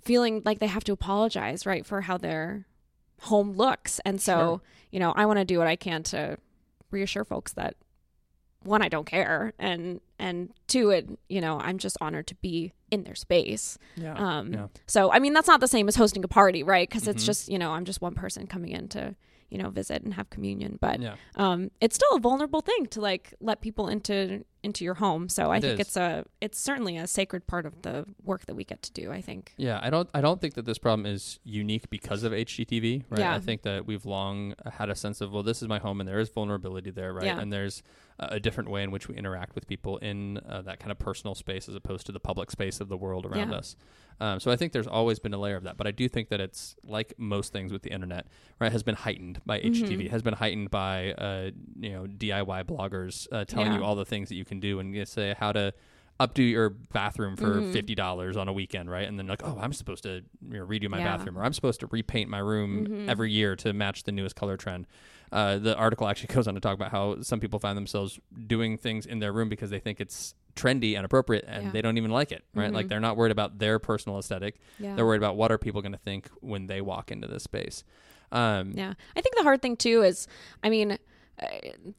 [0.01, 2.65] feeling like they have to apologize, right, for how their
[3.23, 3.99] home looks.
[4.05, 4.61] And so, Sure.
[4.91, 6.37] you know, I want to do what I can to
[6.91, 7.75] reassure folks that
[8.63, 12.73] one, I don't care, and and two, it you know, I'm just honored to be
[12.91, 13.77] in their space.
[13.95, 14.15] Yeah.
[14.15, 14.67] Um, yeah.
[14.87, 16.89] So, I mean, that's not the same as hosting a party, right?
[16.89, 17.27] Because it's Mhm.
[17.27, 19.15] just, you know, I'm just one person coming in to,
[19.49, 20.77] you know, visit and have communion.
[20.81, 21.15] But Yeah.
[21.35, 25.29] um, it's still a vulnerable thing to like let people into into your home.
[25.29, 25.87] So I It think is.
[25.87, 29.09] it's a it's certainly a sacred part of the work that we get to do.
[29.11, 29.53] I think.
[29.55, 33.19] Yeah, I don't I don't think that this problem is unique because of HGTV, right?
[33.19, 33.35] Yeah.
[33.35, 36.09] I think that we've long had a sense of well, this is my home, and
[36.09, 37.25] there is vulnerability there, right?
[37.25, 37.39] Yeah.
[37.39, 37.83] And there's
[38.19, 41.33] a different way in which we interact with people in uh, that kind of personal
[41.35, 43.57] space as opposed to the public space of the world around Yeah.
[43.57, 43.75] us.
[44.19, 46.27] Um, so I think there's always been a layer of that, but I do think
[46.29, 48.27] that it's like most things with the internet,
[48.59, 48.71] right?
[48.71, 49.85] Has been heightened by Mm-hmm.
[49.85, 53.77] HGTV, has been heightened by uh, you know DIY bloggers uh, telling Yeah.
[53.79, 55.73] you all the things that you can do and you say how to
[56.19, 57.71] updo your bathroom for Mhm.
[57.71, 59.07] fifty dollars on a weekend, right?
[59.07, 61.15] And then like, oh, I'm supposed to you know, redo my Yeah.
[61.15, 63.07] bathroom, or I'm supposed to repaint my room Mhm.
[63.07, 64.85] every year to match the newest color trend.
[65.31, 68.77] Uh, the article actually goes on to talk about how some people find themselves doing
[68.77, 71.71] things in their room because they think it's trendy and appropriate, and Yeah.
[71.71, 72.71] they don't even like it, right?
[72.73, 72.89] Like Mhm.
[72.89, 74.95] they're not worried about their personal aesthetic; Yeah.
[74.95, 77.83] they're worried about what are people going to think when they walk into this space.
[78.31, 78.93] Um, Yeah.
[79.15, 80.27] I think the hard thing too is,
[80.63, 80.97] I mean,
[81.41, 81.45] uh,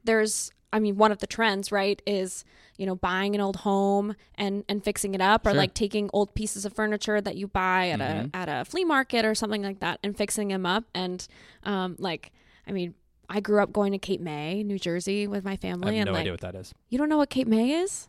[0.04, 2.44] there's, I mean, one of the trends, right, is,
[2.76, 5.56] you know, buying an old home and, and fixing it up or Sure.
[5.58, 8.30] like taking old pieces of furniture that you buy at Mhm.
[8.32, 10.84] a, at a flea market or something like that and fixing them up.
[10.94, 11.26] And,
[11.64, 12.32] um, like,
[12.66, 12.94] I mean,
[13.32, 15.88] I grew up going to Cape May, New Jersey with my family.
[15.88, 16.74] I have and no like, idea what that is.
[16.90, 18.08] you don't know what Cape May is?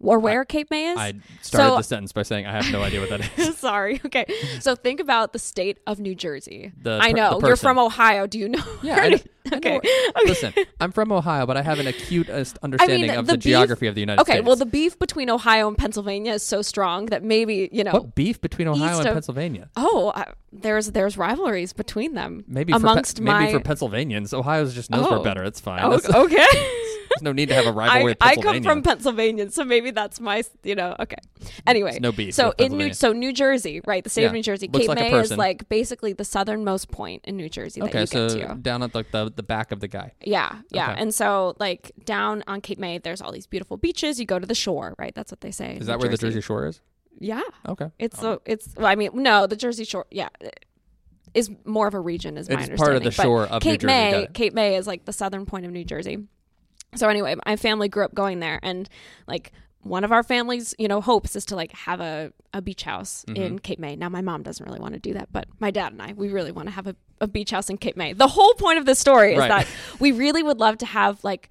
[0.00, 0.96] Or where Cape May is?
[0.98, 3.58] I started So- the sentence by saying I have no idea what that is.
[3.58, 4.00] Sorry.
[4.06, 4.26] Okay.
[4.60, 6.72] So think about the state of New Jersey.
[6.80, 7.40] The I know.
[7.42, 8.26] You're from Ohio.
[8.28, 8.62] Do you know?
[8.82, 9.24] Yeah, I know- is?
[9.50, 9.80] I know okay.
[10.26, 13.86] Listen, I'm from Ohio, but I have an acute understanding of the the, beef- geography
[13.86, 14.40] of the United Okay, States.
[14.42, 14.46] Okay.
[14.46, 17.92] Well, the beef between Ohio and Pennsylvania is so strong that maybe you know.
[17.92, 19.70] what beef between Ohio east and of- Pennsylvania?
[19.76, 22.44] Oh, uh, there's there's rivalries between them.
[22.46, 23.40] Maybe for amongst Pe- my.
[23.46, 25.22] maybe for Pennsylvanians, Ohio's just knows we're Oh.
[25.24, 25.42] better.
[25.44, 25.80] It's fine.
[25.82, 26.46] Oh, okay.
[27.10, 30.20] There's no need to have a rivalry I, I come from Pennsylvania, so maybe that's
[30.20, 30.94] my you know.
[31.00, 31.16] Okay.
[31.66, 32.34] Anyway, no beef.
[32.34, 34.02] so in New so New Jersey, right?
[34.02, 37.24] The state of New Jersey, looks Cape like May is like basically the southernmost point
[37.24, 38.54] in New Jersey that okay, you so get to.
[38.56, 40.12] down at like the the back of the guy.
[40.22, 40.92] Yeah, yeah.
[40.92, 41.02] Okay.
[41.02, 44.18] And so like down on Cape May, there's all these beautiful beaches.
[44.18, 45.14] You go to the shore, right?
[45.14, 45.76] That's what they say.
[45.76, 46.80] Is that New where the Jersey Shore is?
[47.20, 47.42] Yeah.
[47.66, 47.90] Okay.
[47.98, 50.28] It's so it's well, I mean, no, the Jersey Shore, yeah.
[51.34, 52.78] is more of a region, is my It's understanding.
[52.78, 53.86] part of the But shore of New Cape Jersey.
[53.86, 54.28] May.
[54.32, 56.18] Cape May is like the southern point of New Jersey.
[56.94, 58.88] So anyway, my family grew up going there, and
[59.26, 62.82] like one of our family's, you know, hopes is to like have a, a beach
[62.82, 63.42] house Mm-hmm.
[63.42, 63.96] in Cape May.
[63.96, 66.28] Now my mom doesn't really want to do that, but my dad and I, we
[66.28, 68.12] really want to have a, a beach house in Cape May.
[68.12, 69.48] The whole point of this story is Right.
[69.48, 69.66] that
[70.00, 71.48] we really would love to have like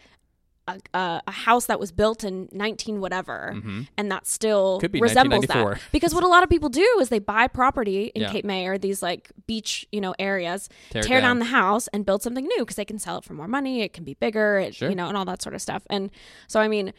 [0.67, 3.55] a, a, a house that was built in 19 whatever
[3.97, 4.81] and that still Mm-hmm.
[4.81, 8.11] Could be resembles that because what a lot of people do is they buy property
[8.13, 8.31] in Yeah.
[8.33, 11.37] Cape May or these like beach you know areas Tear tear, down.
[11.37, 11.39] down.
[11.39, 13.93] the house and build something new because they can sell it for more money it
[13.93, 14.89] can be bigger it, Sure.
[14.89, 16.11] you know and all that sort of stuff and
[16.47, 16.93] so I mean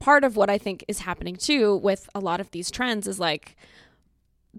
[0.00, 3.20] part of what I think is happening too with a lot of these trends is
[3.20, 3.56] like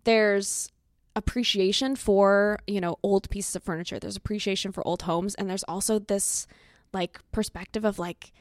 [0.06, 0.69] there's
[1.15, 3.99] appreciation for you know old pieces of furniture.
[3.99, 5.36] There's appreciation for old homes.
[5.36, 6.47] And there's also this
[6.93, 8.32] like perspective of like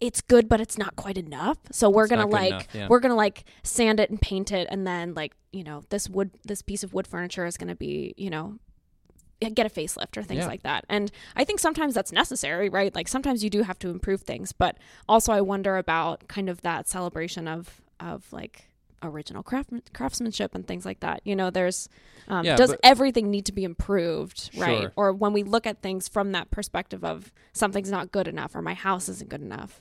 [0.00, 1.58] it's good but it's not quite enough.
[1.70, 2.88] So we're gonna like enough, yeah.
[2.88, 4.66] we're gonna like sand it and paint it.
[4.70, 8.14] And then like you know this wood this piece of wood furniture is gonna be
[8.16, 8.58] you know
[9.48, 10.46] get a facelift or things Yeah.
[10.46, 13.88] like that and i think sometimes that's necessary right like sometimes you do have to
[13.88, 14.76] improve things but
[15.08, 18.66] also i wonder about kind of that celebration of of like
[19.02, 21.88] original craft, craftsmanship and things like that you know there's
[22.28, 24.92] um, Yeah, does everything need to be improved right Sure.
[24.94, 28.60] or when we look at things from that perspective of something's not good enough or
[28.60, 29.80] my house isn't good enough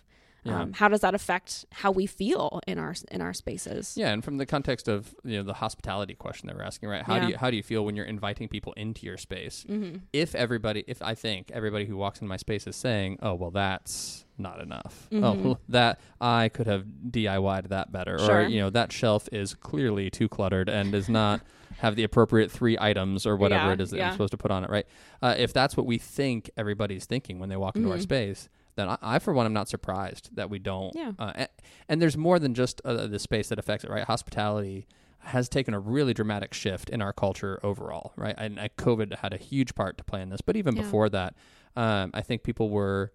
[0.50, 0.62] Yeah.
[0.62, 4.24] um, how does that affect how we feel in our in our spaces Yeah, and
[4.24, 7.04] from the context of you know the hospitality question that we're asking, right?
[7.04, 7.22] How Yeah.
[7.26, 9.66] do you how do you feel when you're inviting people into your space?
[9.70, 9.98] mm-hmm.
[10.14, 13.52] If everybody, if I think everybody who walks in my space is saying, "Oh, well,
[13.52, 18.38] that's not enough," oh, well, that I could have DIY'd that better, Sure.
[18.44, 21.42] or you know that shelf is clearly too cluttered and does not
[21.80, 24.08] have the appropriate three items or whatever Yeah, it is that yeah.
[24.08, 24.86] I'm supposed to put on it, right?
[25.22, 28.02] Uh, if that's what we think everybody's thinking when they walk into our Mhm.
[28.02, 28.50] space.
[28.80, 30.96] Then I, I, for one, am not surprised that we don't.
[30.96, 31.12] Yeah.
[31.20, 31.50] Uh, and,
[31.90, 34.04] and there's more than just uh, the space that affects it, right?
[34.06, 34.88] Hospitality
[35.20, 38.36] has taken a really dramatic shift in our culture overall, right?
[38.38, 40.40] And uh, COVID had a huge part to play in this.
[40.42, 40.84] But even Yeah.
[40.84, 41.36] before that,
[41.76, 43.12] um, I think people were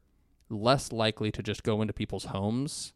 [0.51, 2.93] less likely to just go into people's homes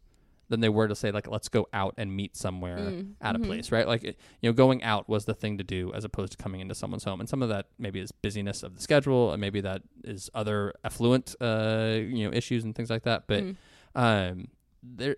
[0.49, 3.39] than they were to say like let's go out and meet somewhere Mm, at a
[3.39, 3.45] mhm.
[3.45, 6.31] place right like it- you know going out was the thing to do as opposed
[6.33, 9.31] to coming into someone's home and some of that maybe is busyness of the schedule
[9.31, 13.43] and maybe that is other affluent uh you know issues and things like that but
[13.43, 13.55] Mhm.
[13.95, 14.47] um
[14.83, 15.15] there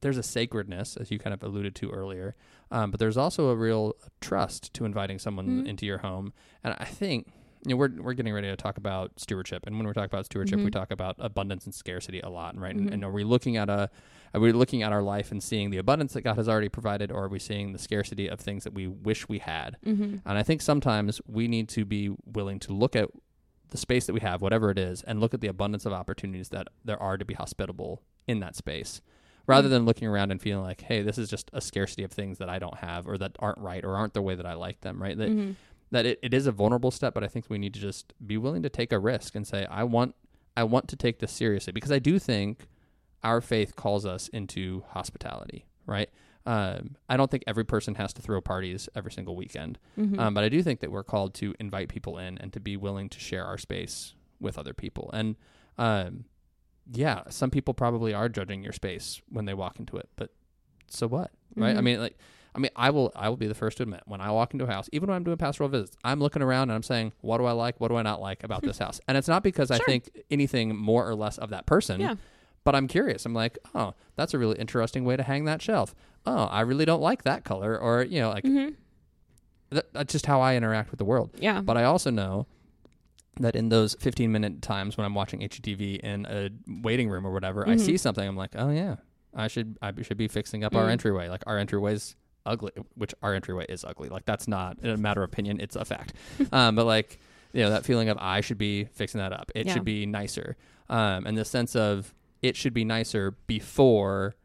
[0.00, 2.34] there's a sacredness as you kind of alluded to earlier
[2.70, 5.68] um, but there's also a real trust to inviting someone Mhm.
[5.68, 6.32] into your home
[6.64, 7.28] and i think
[7.68, 10.24] you know we're, we're getting ready to talk about stewardship and when we're talking about
[10.26, 10.72] stewardship we Mhm.
[10.72, 12.94] talk about abundance and scarcity a lot right and, Mhm.
[12.94, 13.90] and are we looking at a
[14.34, 17.10] are we looking at our life and seeing the abundance that god has already provided
[17.10, 20.16] or are we seeing the scarcity of things that we wish we had Mm-hmm.
[20.24, 23.08] and I think sometimes we need to be willing to look at
[23.70, 26.50] the space that we have, whatever it is, and look at the abundance of opportunities
[26.50, 29.00] that there are to be hospitable in that space.
[29.48, 29.70] Rather Mm.
[29.72, 32.48] than looking around and feeling like, hey, this is just a scarcity of things that
[32.48, 35.02] I don't have or that aren't right or aren't the way that I like them,
[35.02, 35.16] right?
[35.18, 35.52] That Mm-hmm.
[35.90, 38.36] That it, it is a vulnerable step, but I think we need to just be
[38.36, 40.14] willing to take a risk and say, I want
[40.56, 42.66] I want to take this seriously because I do think
[43.22, 46.08] our faith calls us into hospitality, right?
[46.46, 49.78] Um, I don't think every person has to throw parties every single weekend.
[49.98, 50.18] Mm-hmm.
[50.18, 52.76] Um, but I do think that we're called to invite people in and to be
[52.76, 55.10] willing to share our space with other people.
[55.12, 55.34] And
[55.76, 56.24] um,
[56.92, 60.30] yeah, some people probably are judging your space when they walk into it, but
[60.88, 61.76] so what, right?
[61.76, 61.84] I Mhm.
[61.84, 62.16] mean, like,
[62.56, 64.64] I mean, I will, I will be the first to admit when I walk into
[64.64, 67.36] a house, even when I'm doing pastoral visits, I'm looking around and I'm saying, what
[67.38, 67.78] do I like?
[67.80, 69.00] What do I not like about this house?
[69.06, 72.00] And it's not because I think anything more or less of that person.
[72.00, 72.14] Yeah.
[72.64, 73.24] But I'm curious.
[73.26, 75.94] I'm like, oh, that's a really interesting way to hang that shelf.
[76.24, 78.70] Oh, I really don't like that color, or you know, like Mm-hmm.
[79.70, 81.30] that, that's just how I interact with the world.
[81.38, 81.60] Yeah.
[81.60, 82.46] But I also know
[83.38, 86.50] that in those 15 minute times when I'm watching HGTV in a
[86.82, 87.80] waiting room or whatever, I Mhm.
[87.80, 88.26] see something.
[88.26, 88.96] I'm like, oh yeah,
[89.34, 90.92] I should I should be fixing up our Mm.
[90.92, 91.28] entryway.
[91.28, 94.08] Like our entryway's ugly, which our entryway is ugly.
[94.08, 96.14] Like that's not a matter of opinion; it's a fact.
[96.52, 97.18] um, but like
[97.52, 99.50] you know that feeling of I should be fixing that up.
[99.54, 99.74] It Yeah.
[99.74, 100.56] should be nicer.
[100.88, 104.36] Um, and the sense of it should be nicer before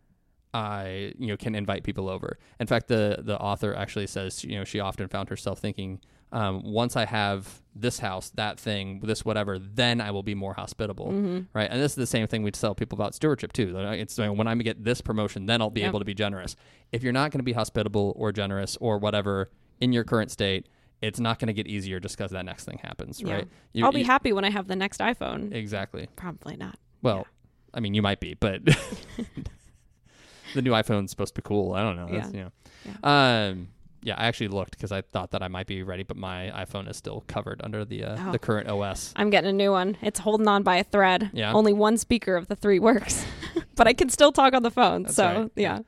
[0.54, 2.38] I you know can invite people over.
[2.60, 6.00] In fact, the the author actually says you know she often found herself thinking,
[6.32, 10.54] um, once I have this house, that thing, this whatever, then I will be more
[10.54, 11.40] hospitable, Mm-hmm.
[11.54, 11.70] right?
[11.72, 13.74] And this is the same thing we tell people about stewardship too.
[13.78, 16.56] It's like, when I get this promotion, then I'll be able to be generous.
[16.92, 20.68] If you're not going to be hospitable or generous or whatever in your current state,
[21.02, 23.34] it's not going to get easier just because that next thing happens, Yeah.
[23.34, 23.48] right?
[23.74, 25.54] You- I'll be you- happy when I have the next iPhone.
[25.54, 26.08] Exactly.
[26.16, 26.78] Probably not.
[27.02, 27.26] Well,
[27.74, 28.62] I mean, you might be, but
[30.54, 31.74] the new iPhone's supposed to be cool.
[31.74, 32.08] I don't know.
[32.12, 32.50] That's, Yeah.
[32.86, 33.10] You know.
[33.10, 33.68] Um,
[34.04, 36.90] yeah, I actually looked because I thought that I might be ready, but my iPhone
[36.90, 38.32] is still covered under the uh, Oh.
[38.32, 39.14] the current OS.
[39.16, 39.98] I'm getting a new one.
[40.02, 41.30] It's holding on by a thread.
[41.34, 41.54] Yeah.
[41.54, 43.26] Only one speaker of the three works,
[43.76, 45.04] but I can still talk on the phone.
[45.04, 45.52] That's so right.
[45.56, 45.80] yeah.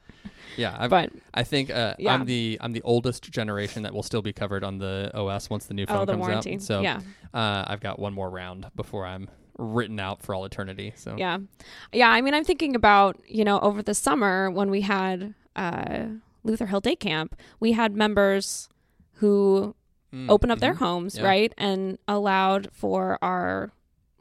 [0.56, 2.14] Yeah, I've, but I think uh, Yeah.
[2.14, 5.66] I'm the I'm the oldest generation that will still be covered on the OS once
[5.66, 6.54] the new phone oh, the comes warranty.
[6.56, 6.62] out.
[6.62, 7.00] So yeah,
[7.34, 10.94] uh, I've got one more round before I'm written out for all eternity.
[10.96, 11.40] So yeah,
[11.92, 12.10] yeah.
[12.10, 16.06] I mean, I'm thinking about you know over the summer when we had uh,
[16.44, 18.70] Luther Hill Day Camp, we had members
[19.16, 19.76] who
[20.14, 20.78] Mm, opened up their mhm.
[20.80, 21.24] homes, Yeah.
[21.24, 23.72] right, and allowed for our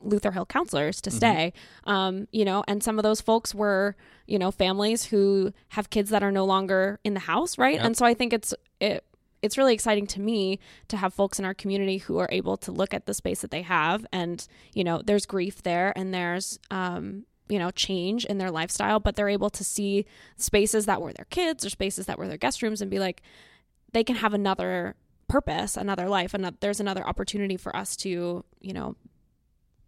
[0.02, 1.14] Luther Hill counselors to Mhm.
[1.14, 1.52] stay.
[1.84, 3.94] Um, you know, and some of those folks were,
[4.26, 7.74] you know, families who have kids that are no longer in the house, right?
[7.74, 7.84] Yep.
[7.84, 9.04] And so I think it's it
[9.42, 10.58] it's really exciting to me
[10.88, 13.50] to have folks in our community who are able to look at the space that
[13.50, 18.38] they have and, you know, there's grief there and there's um you know, change in
[18.38, 22.16] their lifestyle, but they're able to see spaces that were their kids or spaces that
[22.18, 23.20] were their guest rooms and be like,
[23.92, 24.94] they can have another
[25.28, 28.96] purpose, another life, and there's another opportunity for us to, you know,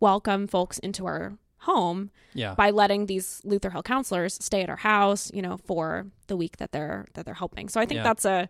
[0.01, 2.55] welcome folks into our home Yeah.
[2.55, 6.59] by letting these Luther Hill counselors stay at our house, you know, for the week
[6.59, 7.71] that they're that they're helping.
[7.71, 8.03] So I think Yeah.
[8.05, 8.49] that's a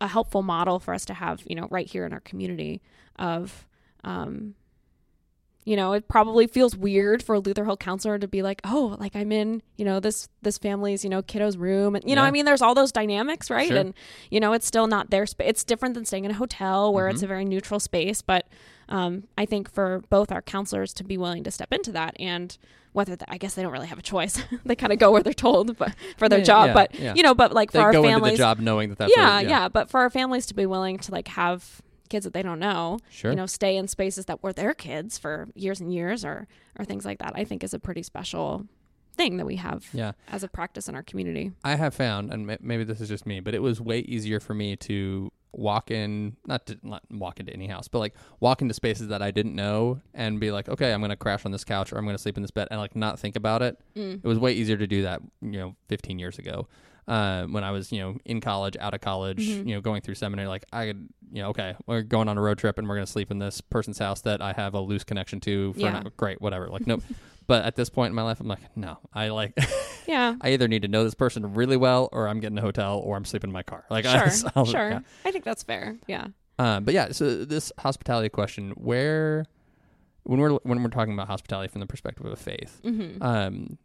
[0.00, 2.82] a helpful model for us to have, you know, right here in our community
[3.16, 3.66] of
[4.02, 4.54] um
[5.64, 8.96] you know, it probably feels weird for a Luther Hill counselor to be like, "Oh,
[9.00, 12.22] like I'm in, you know, this this family's, you know, kiddo's room." And you know,
[12.22, 13.68] I mean, there's all those dynamics, right?
[13.68, 13.78] Sure.
[13.78, 13.94] And
[14.30, 15.48] you know, it's still not their space.
[15.48, 17.24] It's different than staying in a hotel where it's Mhm.
[17.24, 18.46] a very neutral space, but
[18.90, 22.56] um, I think for both our counselors to be willing to step into that and
[22.92, 24.38] whether th- I guess they don't really have a choice.
[24.66, 27.14] they kind of go where they're told but for their Yeah, job, yeah, but yeah.
[27.14, 29.12] you know, but like for They our go into families the job knowing that that's
[29.16, 32.32] yeah, what, yeah, but for our families to be willing to like have kids that
[32.34, 33.30] they don't know, Sure.
[33.30, 36.46] you know, stay in spaces that were their kids for years and years or
[36.78, 38.66] or things like that, I think is a pretty special
[39.16, 40.12] thing that we have yeah.
[40.28, 41.52] as a practice in our community.
[41.62, 44.40] I have found, and ma- maybe this is just me, but it was way easier
[44.40, 48.60] for me to walk in, not to not walk into any house, but like walk
[48.60, 51.52] into spaces that I didn't know and be like, okay, I'm going to crash on
[51.52, 53.62] this couch or I'm going to sleep in this bed and like not think about
[53.62, 53.80] it.
[53.96, 54.16] Mm.
[54.16, 56.66] It was way easier to do that, you know, 15 years ago.
[57.06, 59.68] Uh, when I was, you know, in college, out of college, Mhm.
[59.68, 62.40] you know, going through seminary, like I could, you know, okay, we're going on a
[62.40, 64.80] road trip and we're going to sleep in this person's house that I have a
[64.80, 65.98] loose connection to for Yeah.
[65.98, 66.68] an, great, whatever.
[66.68, 67.02] Like, nope.
[67.46, 69.52] but at this point in my life, I'm like, no, I like,
[70.06, 70.36] Yeah.
[70.40, 73.16] I either need to know this person really well, or I'm getting a hotel, or
[73.16, 73.84] I'm sleeping in my car.
[73.90, 74.50] Like, Sure.
[74.56, 74.88] I'll- sure.
[74.90, 75.00] yeah.
[75.26, 75.96] I think that's fair.
[76.06, 76.28] Yeah.
[76.58, 79.44] Um, but yeah, so this hospitality question, where
[80.22, 83.20] when we're when we're talking about hospitality from the perspective of faith, Mhm.
[83.22, 83.78] um,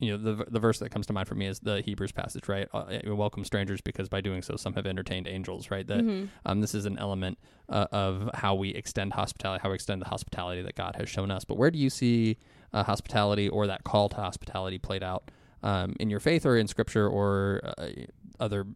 [0.00, 2.48] you know, the the verse that comes to mind for me is the Hebrews passage,
[2.48, 2.66] right?
[2.72, 5.86] Uh, welcome strangers because by doing so, some have entertained angels, right?
[5.86, 6.28] That Mhm.
[6.46, 10.08] um, this is an element uh, of how we extend hospitality, how we extend the
[10.08, 11.44] hospitality that God has shown us.
[11.44, 12.38] But where do you see
[12.72, 15.30] uh, hospitality or that call to hospitality played out
[15.62, 17.88] um, in your faith or in Scripture or uh,
[18.40, 18.66] other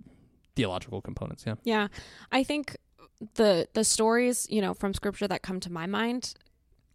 [0.57, 1.45] theological components?
[1.47, 1.55] Yeah.
[1.65, 1.89] Yeah.
[2.31, 2.77] I think
[3.35, 6.35] the the stories, you know, from scripture that come to my mind,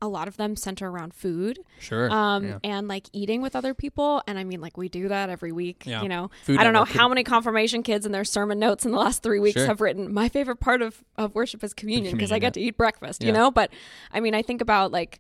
[0.02, 1.60] a lot of them center around food.
[1.80, 2.10] Sure.
[2.10, 2.60] Um yeah.
[2.64, 4.22] and like eating with other people.
[4.28, 5.84] And I mean like we do that every week.
[5.86, 6.02] Yeah.
[6.04, 6.32] You know.
[6.46, 9.24] Food I don't know how many confirmation kids in their sermon notes in the last
[9.24, 9.68] three weeks Sure.
[9.68, 12.78] have written my favorite part of, of worship is communion because I get to eat
[12.78, 13.28] breakfast, Yeah.
[13.28, 13.52] you know?
[13.52, 13.72] But
[14.14, 15.20] I mean I think about like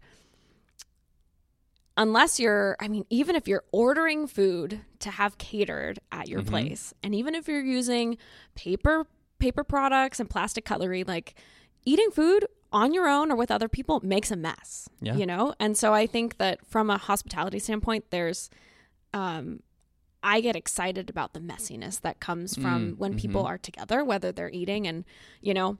[1.97, 6.47] unless you're i mean even if you're ordering food to have catered at your Mhm.
[6.47, 8.17] place and even if you're using
[8.55, 9.05] paper
[9.39, 11.35] paper products and plastic cutlery like
[11.85, 15.15] eating food on your own or with other people makes a mess Yeah.
[15.15, 18.49] you know and so i think that from a hospitality standpoint there's
[19.13, 19.61] um
[20.21, 23.47] I get excited about the messiness that comes from Mm, when people mhm.
[23.47, 25.05] are together, whether they're eating and,
[25.41, 25.77] you know,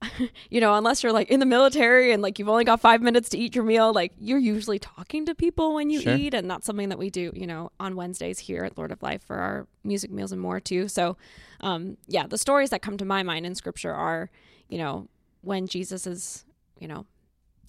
[0.50, 3.28] you know, unless you're like in the military and like you've only got five minutes
[3.28, 6.14] to eat your meal, like you're usually talking to people when you Sure.
[6.16, 6.32] eat.
[6.32, 9.22] And that's something that we do, you know, on Wednesdays here at Lord of Life
[9.22, 10.88] for our music meals and more too.
[10.88, 11.18] So,
[11.60, 14.30] um, yeah, the stories that come to my mind in scripture are,
[14.70, 15.06] you know,
[15.42, 16.44] when Jesus is,
[16.80, 17.06] you know,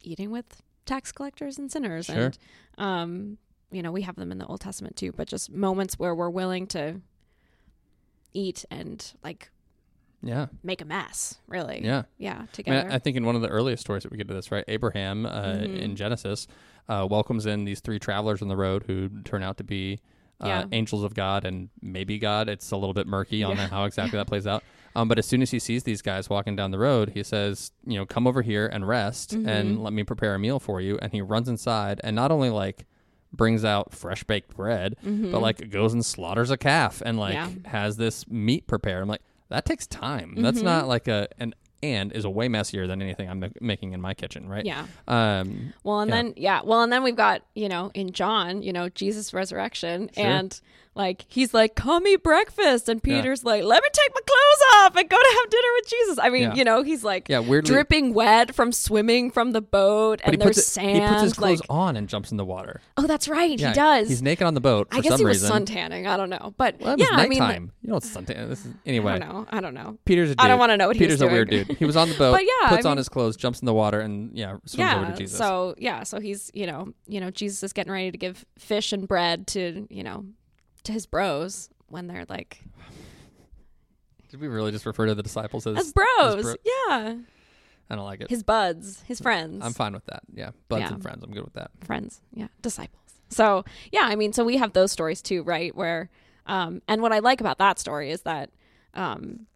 [0.01, 2.05] eating with tax collectors and sinners.
[2.07, 2.15] Sure.
[2.25, 2.37] And,
[2.77, 3.37] um,
[3.71, 6.29] you know, we have them in the Old Testament too, but just moments where we're
[6.29, 7.01] willing to
[8.33, 9.49] eat and like
[10.21, 10.47] yeah.
[10.63, 11.81] make a mess, really.
[11.83, 12.03] Yeah.
[12.17, 12.89] Yeah, I, mean, together.
[12.91, 14.63] I think in one of the earliest stories that we get to this, right?
[14.67, 15.79] Abraham uh, Mhm.
[15.79, 16.47] in Genesis
[16.89, 19.99] uh, welcomes in these three travelers on the road who turn out to be
[20.41, 20.65] uh, Yeah.
[20.71, 22.49] angels of God and maybe God.
[22.49, 23.67] It's a little bit murky on Yeah.
[23.67, 24.63] how exactly that plays out.
[24.95, 27.71] Um, but as soon as he sees these guys walking down the road, he says,
[27.85, 29.47] "You know, come over here and rest, Mhm.
[29.47, 32.49] and let me prepare a meal for you." And he runs inside and not only
[32.49, 32.85] like
[33.31, 35.31] brings out fresh baked bread, Mhm.
[35.31, 37.49] but like goes and slaughters a calf and like Yeah.
[37.65, 39.01] has this meat prepared.
[39.01, 40.35] I'm like, that takes time.
[40.37, 40.63] That's Mhm.
[40.65, 41.53] not like a an
[41.83, 44.65] and is a way messier than anything I'm making in my kitchen, right?
[44.65, 44.85] Yeah.
[45.07, 46.15] Um, Well, and Yeah.
[46.15, 50.09] then yeah, well, and then we've got you know in John, you know Jesus' resurrection,
[50.15, 50.25] Sure.
[50.25, 50.59] and
[50.95, 53.15] like he's like, "Come eat breakfast," and Yeah.
[53.15, 56.19] Peter's like, "Let me take my clothes off and go to have dinner with Jesus."
[56.21, 56.53] I mean, Yeah.
[56.55, 60.41] you know, he's like yeah, weirdly, dripping wet from swimming from the boat, but and
[60.41, 61.01] there's it, sand.
[61.03, 62.79] he puts his clothes like, on and jumps in the water.
[62.97, 64.07] oh, that's right, Yeah, he does.
[64.07, 65.47] He's naked on the boat for I guess some he was reason.
[65.49, 66.05] sun tanning.
[66.05, 68.47] I don't know, but Well, it yeah, I mean, like, you know, it's suntan.
[68.49, 69.17] This is I anyway.
[69.17, 69.47] don't know.
[69.49, 69.97] I don't know.
[70.05, 70.35] Peter's.
[70.37, 71.72] I don't wanna know what he was Peter's a weird dude.
[71.79, 73.65] He was on the boat, But yeah, I puts on mean- his clothes, jumps in
[73.65, 75.01] the water, and yeah, swims yeah.
[75.01, 75.37] over to Jesus.
[75.37, 78.93] So yeah, so he's you know you know Jesus is getting ready to give fish
[78.93, 80.25] and bread to you know
[80.83, 82.61] to his bros when they're like
[84.29, 86.43] Did we really just refer to the disciples as, as bros.
[86.43, 87.15] bro- yeah,
[87.89, 88.29] I don't like it.
[88.29, 89.63] his buds, his friends.
[89.63, 90.23] I'm fine with that.
[90.33, 90.93] Yeah, buds Yeah.
[90.93, 91.23] and friends.
[91.23, 91.71] I'm good with that.
[91.85, 96.09] friends yeah disciples so yeah i mean so we have those stories too right where
[96.45, 98.49] um and what i like about that story is that
[98.93, 99.47] um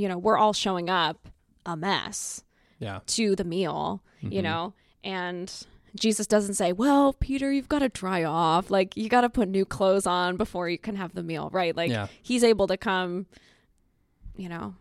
[0.00, 1.28] you know we're all showing up
[1.66, 2.42] a mess
[2.78, 3.00] Yeah.
[3.06, 4.44] to the meal you Mhm.
[4.44, 4.72] know
[5.04, 5.52] and
[5.94, 9.48] jesus doesn't say well peter you've got to dry off like you got to put
[9.48, 12.06] new clothes on before you can have the meal right like yeah.
[12.22, 13.26] he's able to come
[14.36, 14.74] you know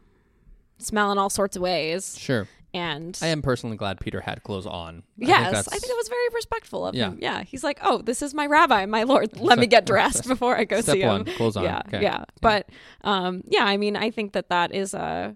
[0.77, 2.47] smell in all sorts of ways Sure.
[2.73, 5.03] And I am personally glad Peter had clothes on.
[5.17, 7.09] Yes, I I think, think, it was very respectful of Yeah.
[7.09, 7.19] him.
[7.21, 9.39] Yeah, he's like, "Oh, this is my rabbi, my lord.
[9.39, 11.25] Let me get dressed before I go step see one.
[11.27, 11.63] him." Clothes on.
[11.63, 12.01] Yeah, Okay.
[12.01, 12.25] yeah.
[12.41, 12.69] But
[13.03, 15.35] um, yeah, I mean, I think that that is a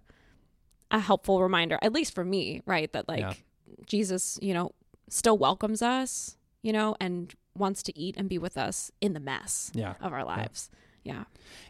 [0.91, 2.91] a helpful reminder, at least for me, right?
[2.93, 3.33] That like Yeah.
[3.87, 4.71] Jesus, you know,
[5.09, 9.19] still welcomes us, you know, and wants to eat and be with us in the
[9.19, 9.95] mess Yeah.
[10.01, 10.69] of our lives.
[11.03, 11.23] Yeah,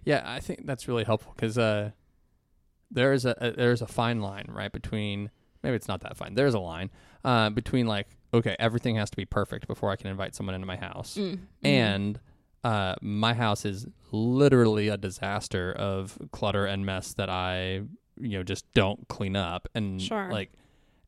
[0.05, 1.91] Yeah, I think that's really helpful because uh,
[2.91, 5.31] there is a, a there's a fine line right between
[5.63, 6.35] maybe it's not that fine.
[6.35, 6.89] There's a line
[7.23, 10.65] uh, between like okay, everything has to be perfect before I can invite someone into
[10.67, 11.39] my house, Mm.
[11.63, 12.19] And
[12.63, 17.81] uh, my house is literally a disaster of clutter and mess that I
[18.19, 20.29] you know just don't clean up and Sure.
[20.31, 20.51] like.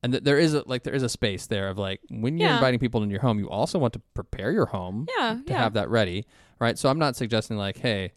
[0.03, 2.49] And th- there is a like there is a space there of like when you're
[2.49, 2.55] Yeah.
[2.55, 5.57] inviting people into your home, you also want to prepare your home yeah, to yeah.
[5.57, 6.27] have that ready,
[6.59, 6.77] right?
[6.77, 8.11] So I'm not suggesting like, hey,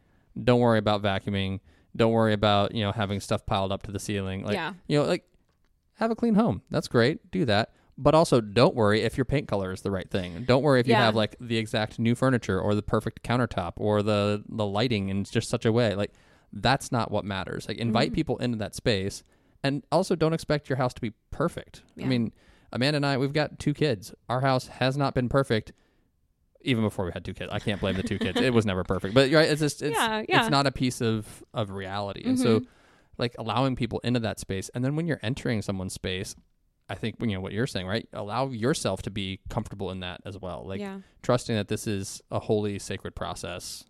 [0.44, 1.60] don't worry about vacuuming,
[1.96, 4.98] don't worry about you know having stuff piled up to the ceiling, like yeah, you
[4.98, 5.24] know, like
[5.98, 6.62] have a clean home.
[6.70, 7.70] That's great, do that.
[8.00, 10.44] But also, don't worry if your paint color is the right thing.
[10.44, 11.04] Don't worry if you Yeah.
[11.04, 15.24] have like the exact new furniture or the perfect countertop or the the lighting in
[15.24, 15.94] just such a way.
[15.96, 16.12] Like
[16.52, 17.66] that's not what matters.
[17.68, 18.14] Like invite Mhm.
[18.14, 19.24] people into that space,
[19.64, 21.82] and also don't expect your house to be perfect.
[21.96, 22.06] I Yeah.
[22.06, 22.32] mean,
[22.72, 24.14] Amanda and I, we've got two kids.
[24.28, 25.72] Our house has not been perfect
[26.60, 27.50] even before we had two kids.
[27.52, 28.40] I can't blame the two kids.
[28.40, 29.14] It was never perfect.
[29.14, 30.40] But right, it's just it's Yeah, yeah.
[30.40, 32.22] it's not a piece of of reality.
[32.24, 32.66] And so Mhm.
[33.18, 36.34] Like allowing people into that space and then when you're entering someone's space,
[36.88, 38.08] I think you know what you're saying, right?
[38.12, 40.64] Allow yourself to be comfortable in that as well.
[40.66, 43.84] Like yeah, trusting that this is a holy sacred process.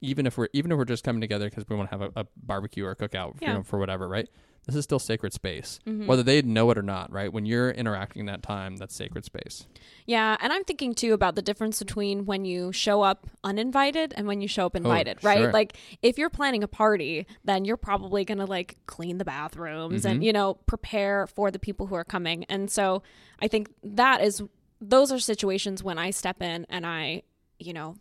[0.00, 2.20] Even if we're even if we're just coming together because we want to have a,
[2.20, 4.28] a barbecue or a cookout you know, for whatever, right?
[4.66, 6.06] This is still sacred space, Mhm.
[6.06, 7.32] whether they know it or not, right?
[7.32, 9.66] When you're interacting in that time, that's sacred space.
[10.06, 14.28] Yeah, and I'm thinking too about the difference between when you show up uninvited and
[14.28, 15.38] when you show up invited, right?
[15.38, 15.52] Oh, sure.
[15.52, 20.04] Like if you're planning a party, then you're probably going to like clean the bathrooms
[20.04, 20.24] and Mhm.
[20.26, 22.44] you know, prepare for the people who are coming.
[22.44, 23.02] And so
[23.40, 24.42] I think that is
[24.80, 27.22] those are situations when I step in and I,
[27.58, 27.96] you know,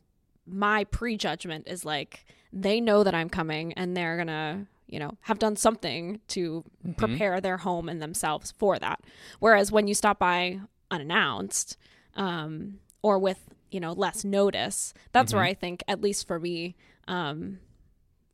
[0.45, 5.17] my prejudgment is like they know that I'm coming and they're going to you know,
[5.21, 6.97] have done something to Mhm.
[6.97, 8.99] prepare their home and themselves for that.
[9.39, 10.59] Whereas when you stop by
[10.91, 11.77] unannounced,
[12.15, 15.47] um, or with you know less notice, that's where Mhm.
[15.47, 16.75] I think, at least for me,
[17.07, 17.59] um,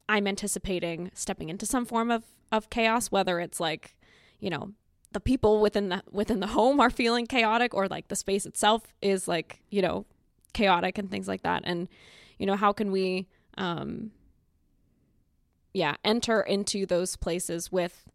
[0.10, 3.96] I'm anticipating stepping into some form of of chaos, whether it's like,
[4.40, 4.74] you know,
[5.12, 8.94] the people within the within the home are feeling chaotic, or like the space itself
[9.02, 10.06] is like you know
[10.54, 11.62] chaotic and things like that.
[11.66, 11.88] And
[12.40, 14.12] you know, how can we, um,
[15.78, 18.06] yeah, enter into those places with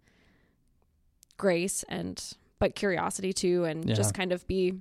[1.36, 3.94] grace and but curiosity too, and Yeah.
[3.94, 4.74] just kind of be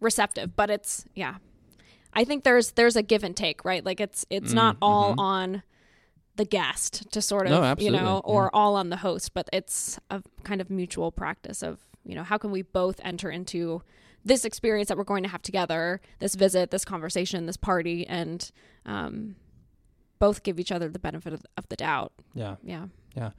[0.00, 1.36] receptive but it's yeah
[2.12, 5.12] i think there's there's a give and take right like it's it's Mm, not all
[5.14, 5.18] mhm.
[5.20, 5.62] on
[6.34, 8.32] the guest to sort of No, you know yeah.
[8.32, 12.24] or all on the host but it's a kind of mutual practice of you know
[12.24, 13.82] how can we both enter into
[14.24, 18.50] this experience that we're going to have together this visit this conversation this party and
[18.86, 19.36] um
[20.26, 22.54] both give each other the benefit of, of the doubt Yeah.
[22.62, 23.30] yeah Yeah.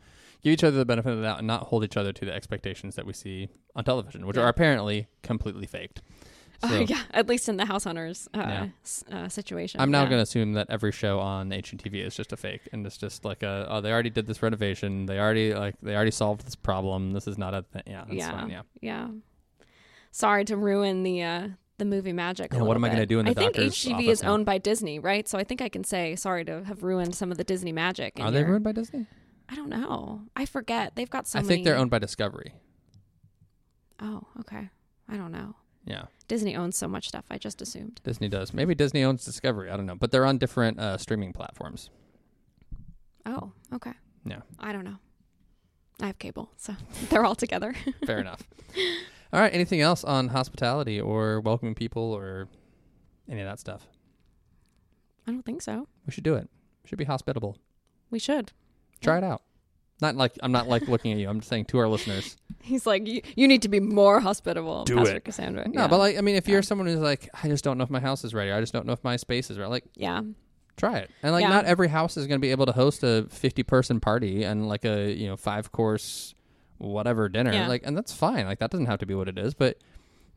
[0.44, 2.34] Give each other the benefit of the doubt and not hold each other to the
[2.34, 4.44] expectations that we see on television, which Yeah.
[4.44, 6.02] are apparently completely faked.
[6.70, 8.68] So yeah at least in the house hunters uh, Yeah.
[8.84, 10.10] s- uh situation I'm now yeah.
[10.12, 13.24] going to assume that every show on HGTV is just a fake, and it's just
[13.26, 16.56] like a oh they already did this renovation, they already like they already solved this
[16.56, 17.12] problem.
[17.12, 17.84] This is not a thing.
[17.86, 18.50] Yeah, that's yeah, fine.
[18.50, 19.08] Yeah, yeah.
[20.12, 21.48] Sorry to ruin the uh,
[21.90, 22.54] the movie magic.
[22.54, 24.32] a Yeah, what am I gonna do in the I think HGTV is now?
[24.34, 25.28] owned by Disney, right?
[25.28, 28.14] So I think I can say sorry to have ruined some of the Disney magic.
[28.20, 28.48] are they here.
[28.48, 29.06] ruined by Disney?
[29.50, 30.22] I don't know.
[30.36, 30.96] I forget.
[30.96, 31.56] They've got so I many.
[31.56, 32.54] think they're owned by Discovery.
[34.02, 34.70] Oh, okay.
[35.10, 35.56] I don't know.
[35.86, 37.26] Yeah, Disney owns so much stuff.
[37.30, 38.00] I just assumed.
[38.06, 38.54] Disney does.
[38.54, 39.70] Maybe Disney owns Discovery.
[39.70, 41.90] I don't know, but they're on different uh, streaming platforms.
[43.26, 43.92] Oh, okay.
[44.26, 44.42] Yeah.
[44.60, 44.96] I don't know.
[46.02, 46.74] I have cable, so
[47.10, 47.76] they're all together.
[48.06, 48.42] Fair enough.
[49.34, 49.54] All right.
[49.54, 52.48] Anything else on hospitality or welcoming people or
[53.30, 53.88] any of that stuff?
[55.28, 55.88] I don't think so.
[56.06, 56.48] We should do it.
[56.84, 57.58] We should be hospitable.
[58.12, 58.52] We should.
[59.02, 59.42] Try it out.
[60.02, 61.30] Not like I'm not like looking at you.
[61.30, 62.36] I'm just saying to our listeners.
[62.62, 65.26] He's like, you, you need to be more hospitable, Do Pastor it.
[65.26, 65.68] Cassandra.
[65.68, 65.88] No, yeah.
[65.88, 66.62] but like I mean, if you're Yeah.
[66.62, 68.52] someone who's like, I just don't know if my house is ready.
[68.52, 69.70] I just don't know if my space is ready.
[69.70, 70.22] Like, yeah,
[70.78, 71.10] try it.
[71.22, 71.50] And like, Yeah.
[71.50, 74.68] not every house is going to be able to host a 50 person party and
[74.68, 76.36] like a you know five course
[76.84, 77.52] whatever dinner.
[77.54, 77.68] Yeah.
[77.68, 78.46] Like, and that's fine.
[78.46, 79.54] Like that doesn't have to be what it is.
[79.54, 79.78] But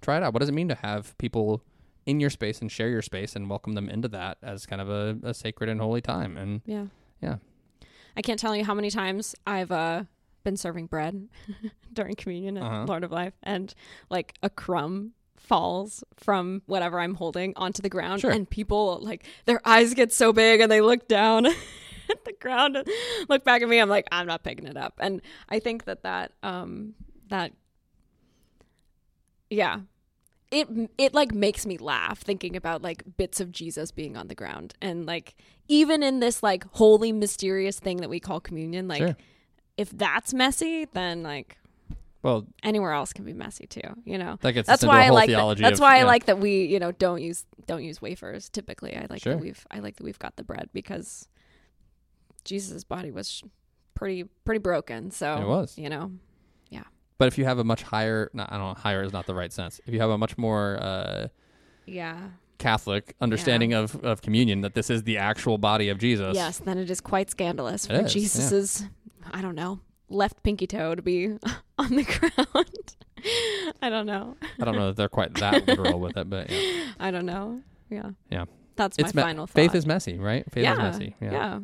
[0.03, 0.33] try it out.
[0.33, 1.63] What does it mean to have people
[2.07, 4.89] in your space and share your space and welcome them into that as kind of
[4.89, 6.37] a, a sacred and holy time?
[6.37, 6.87] And yeah,
[7.21, 7.37] Yeah.
[8.17, 10.05] I can't tell you how many times I've uh,
[10.45, 11.29] been serving bread
[11.93, 12.85] during communion at Uh-huh.
[12.89, 13.75] Lord of Life, and
[14.09, 18.31] like a crumb falls from whatever I'm holding onto the ground, Sure.
[18.31, 21.47] and people like their eyes get so big and they look down
[22.11, 22.89] at the ground and
[23.29, 23.79] look back at me.
[23.79, 26.95] I'm like, I'm not picking it up, and I think that that um
[27.29, 27.53] that
[29.51, 29.81] yeah
[30.51, 34.35] it it like makes me laugh thinking about like bits of Jesus being on the
[34.35, 35.35] ground and like
[35.69, 39.17] even in this like holy mysterious thing that we call communion like Sure.
[39.77, 41.59] if that's messy then like
[42.23, 45.29] well, anywhere else can be messy too you know that gets that's why I like
[45.29, 45.63] that, theology.
[45.63, 48.97] that's of- why I like that we you know don't use don't use wafers typically
[48.97, 49.35] I like Sure.
[49.35, 51.29] that we've I like that we've got the bread because
[52.47, 53.43] Jesus' body was
[53.95, 55.77] pretty pretty broken so It was.
[55.77, 56.13] you know
[56.71, 56.85] yeah.
[57.19, 59.35] But if you have a much higher, no, I don't know, higher is not the
[59.35, 59.81] right sense.
[59.87, 61.29] If you have a much more uh,
[61.87, 62.19] yeah
[62.59, 66.35] Catholic understanding of, of communion, that this is the actual body of Jesus.
[66.35, 68.87] Yes, then it is quite scandalous It for is, Jesus's,
[69.31, 71.29] I don't know, left pinky toe to be
[71.79, 72.97] on the ground.
[73.83, 74.37] I don't know.
[74.61, 76.93] I don't know that they're quite that literal with it, but yeah.
[76.99, 77.61] I don't know.
[77.91, 78.11] Yeah.
[78.31, 78.45] Yeah.
[78.77, 79.55] That's It's my me- final thought.
[79.55, 80.45] faith is messy, right?
[80.51, 81.17] Faith yeah, is messy.
[81.21, 81.61] Yeah.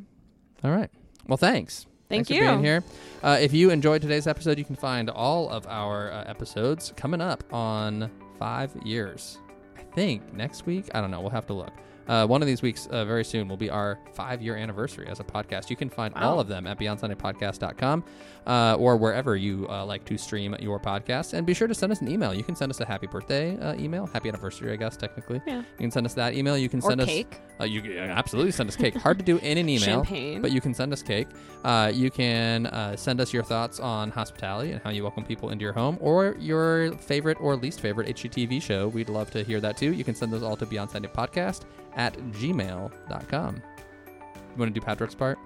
[0.64, 0.90] All right.
[1.26, 1.86] Well, thanks.
[2.08, 2.46] Thank Thanks you.
[2.46, 2.84] for being here.
[3.22, 7.20] Uh, if you enjoyed today's episode, you can find all of our uh, episodes coming
[7.22, 9.38] up on five years.
[9.78, 10.90] I think next week.
[10.94, 11.20] I don't know.
[11.22, 11.72] We'll have to look.
[12.08, 15.20] Uh, one of these weeks, uh, very soon, will be our five year anniversary as
[15.20, 15.70] a podcast.
[15.70, 18.04] You can find all of them at beyondsundaypodcast.com
[18.46, 21.32] uh, or wherever you uh, like to stream your podcast.
[21.32, 22.34] And be sure to send us an email.
[22.34, 25.40] You can send us a happy birthday uh, email, happy anniversary, I guess, technically.
[25.46, 25.58] Yeah.
[25.58, 26.56] You can send us that email.
[26.58, 27.06] You can Or send us.
[27.08, 28.94] cake, Uh, you can absolutely send us cake.
[28.96, 29.84] Hard to do in an email.
[30.04, 30.42] champagne.
[30.42, 31.28] But you can send us cake.
[31.64, 35.50] Uh, you can uh, send us your thoughts on hospitality and how you welcome people
[35.50, 38.88] into your home or your favorite or least favorite HGTV show.
[38.88, 39.92] We'd love to hear that too.
[39.92, 41.62] You can send those all to Beyond Sunday Podcast
[41.96, 43.56] at gmail.com.
[43.56, 45.38] You want to do Patrick's part?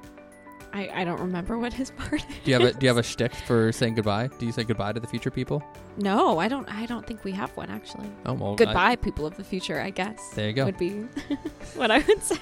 [0.72, 2.22] I, I don't remember what his part is.
[2.44, 4.28] Do you have a do you have a shtick for saying goodbye?
[4.38, 5.62] Do you say goodbye to the future people?
[5.96, 6.68] No, I don't.
[6.68, 8.08] I don't think we have one actually.
[8.26, 8.52] Oh well.
[8.52, 9.80] I- Goodbye, people of the future.
[9.80, 10.64] I guess there you go.
[10.66, 10.90] would be
[11.76, 12.38] what I would say.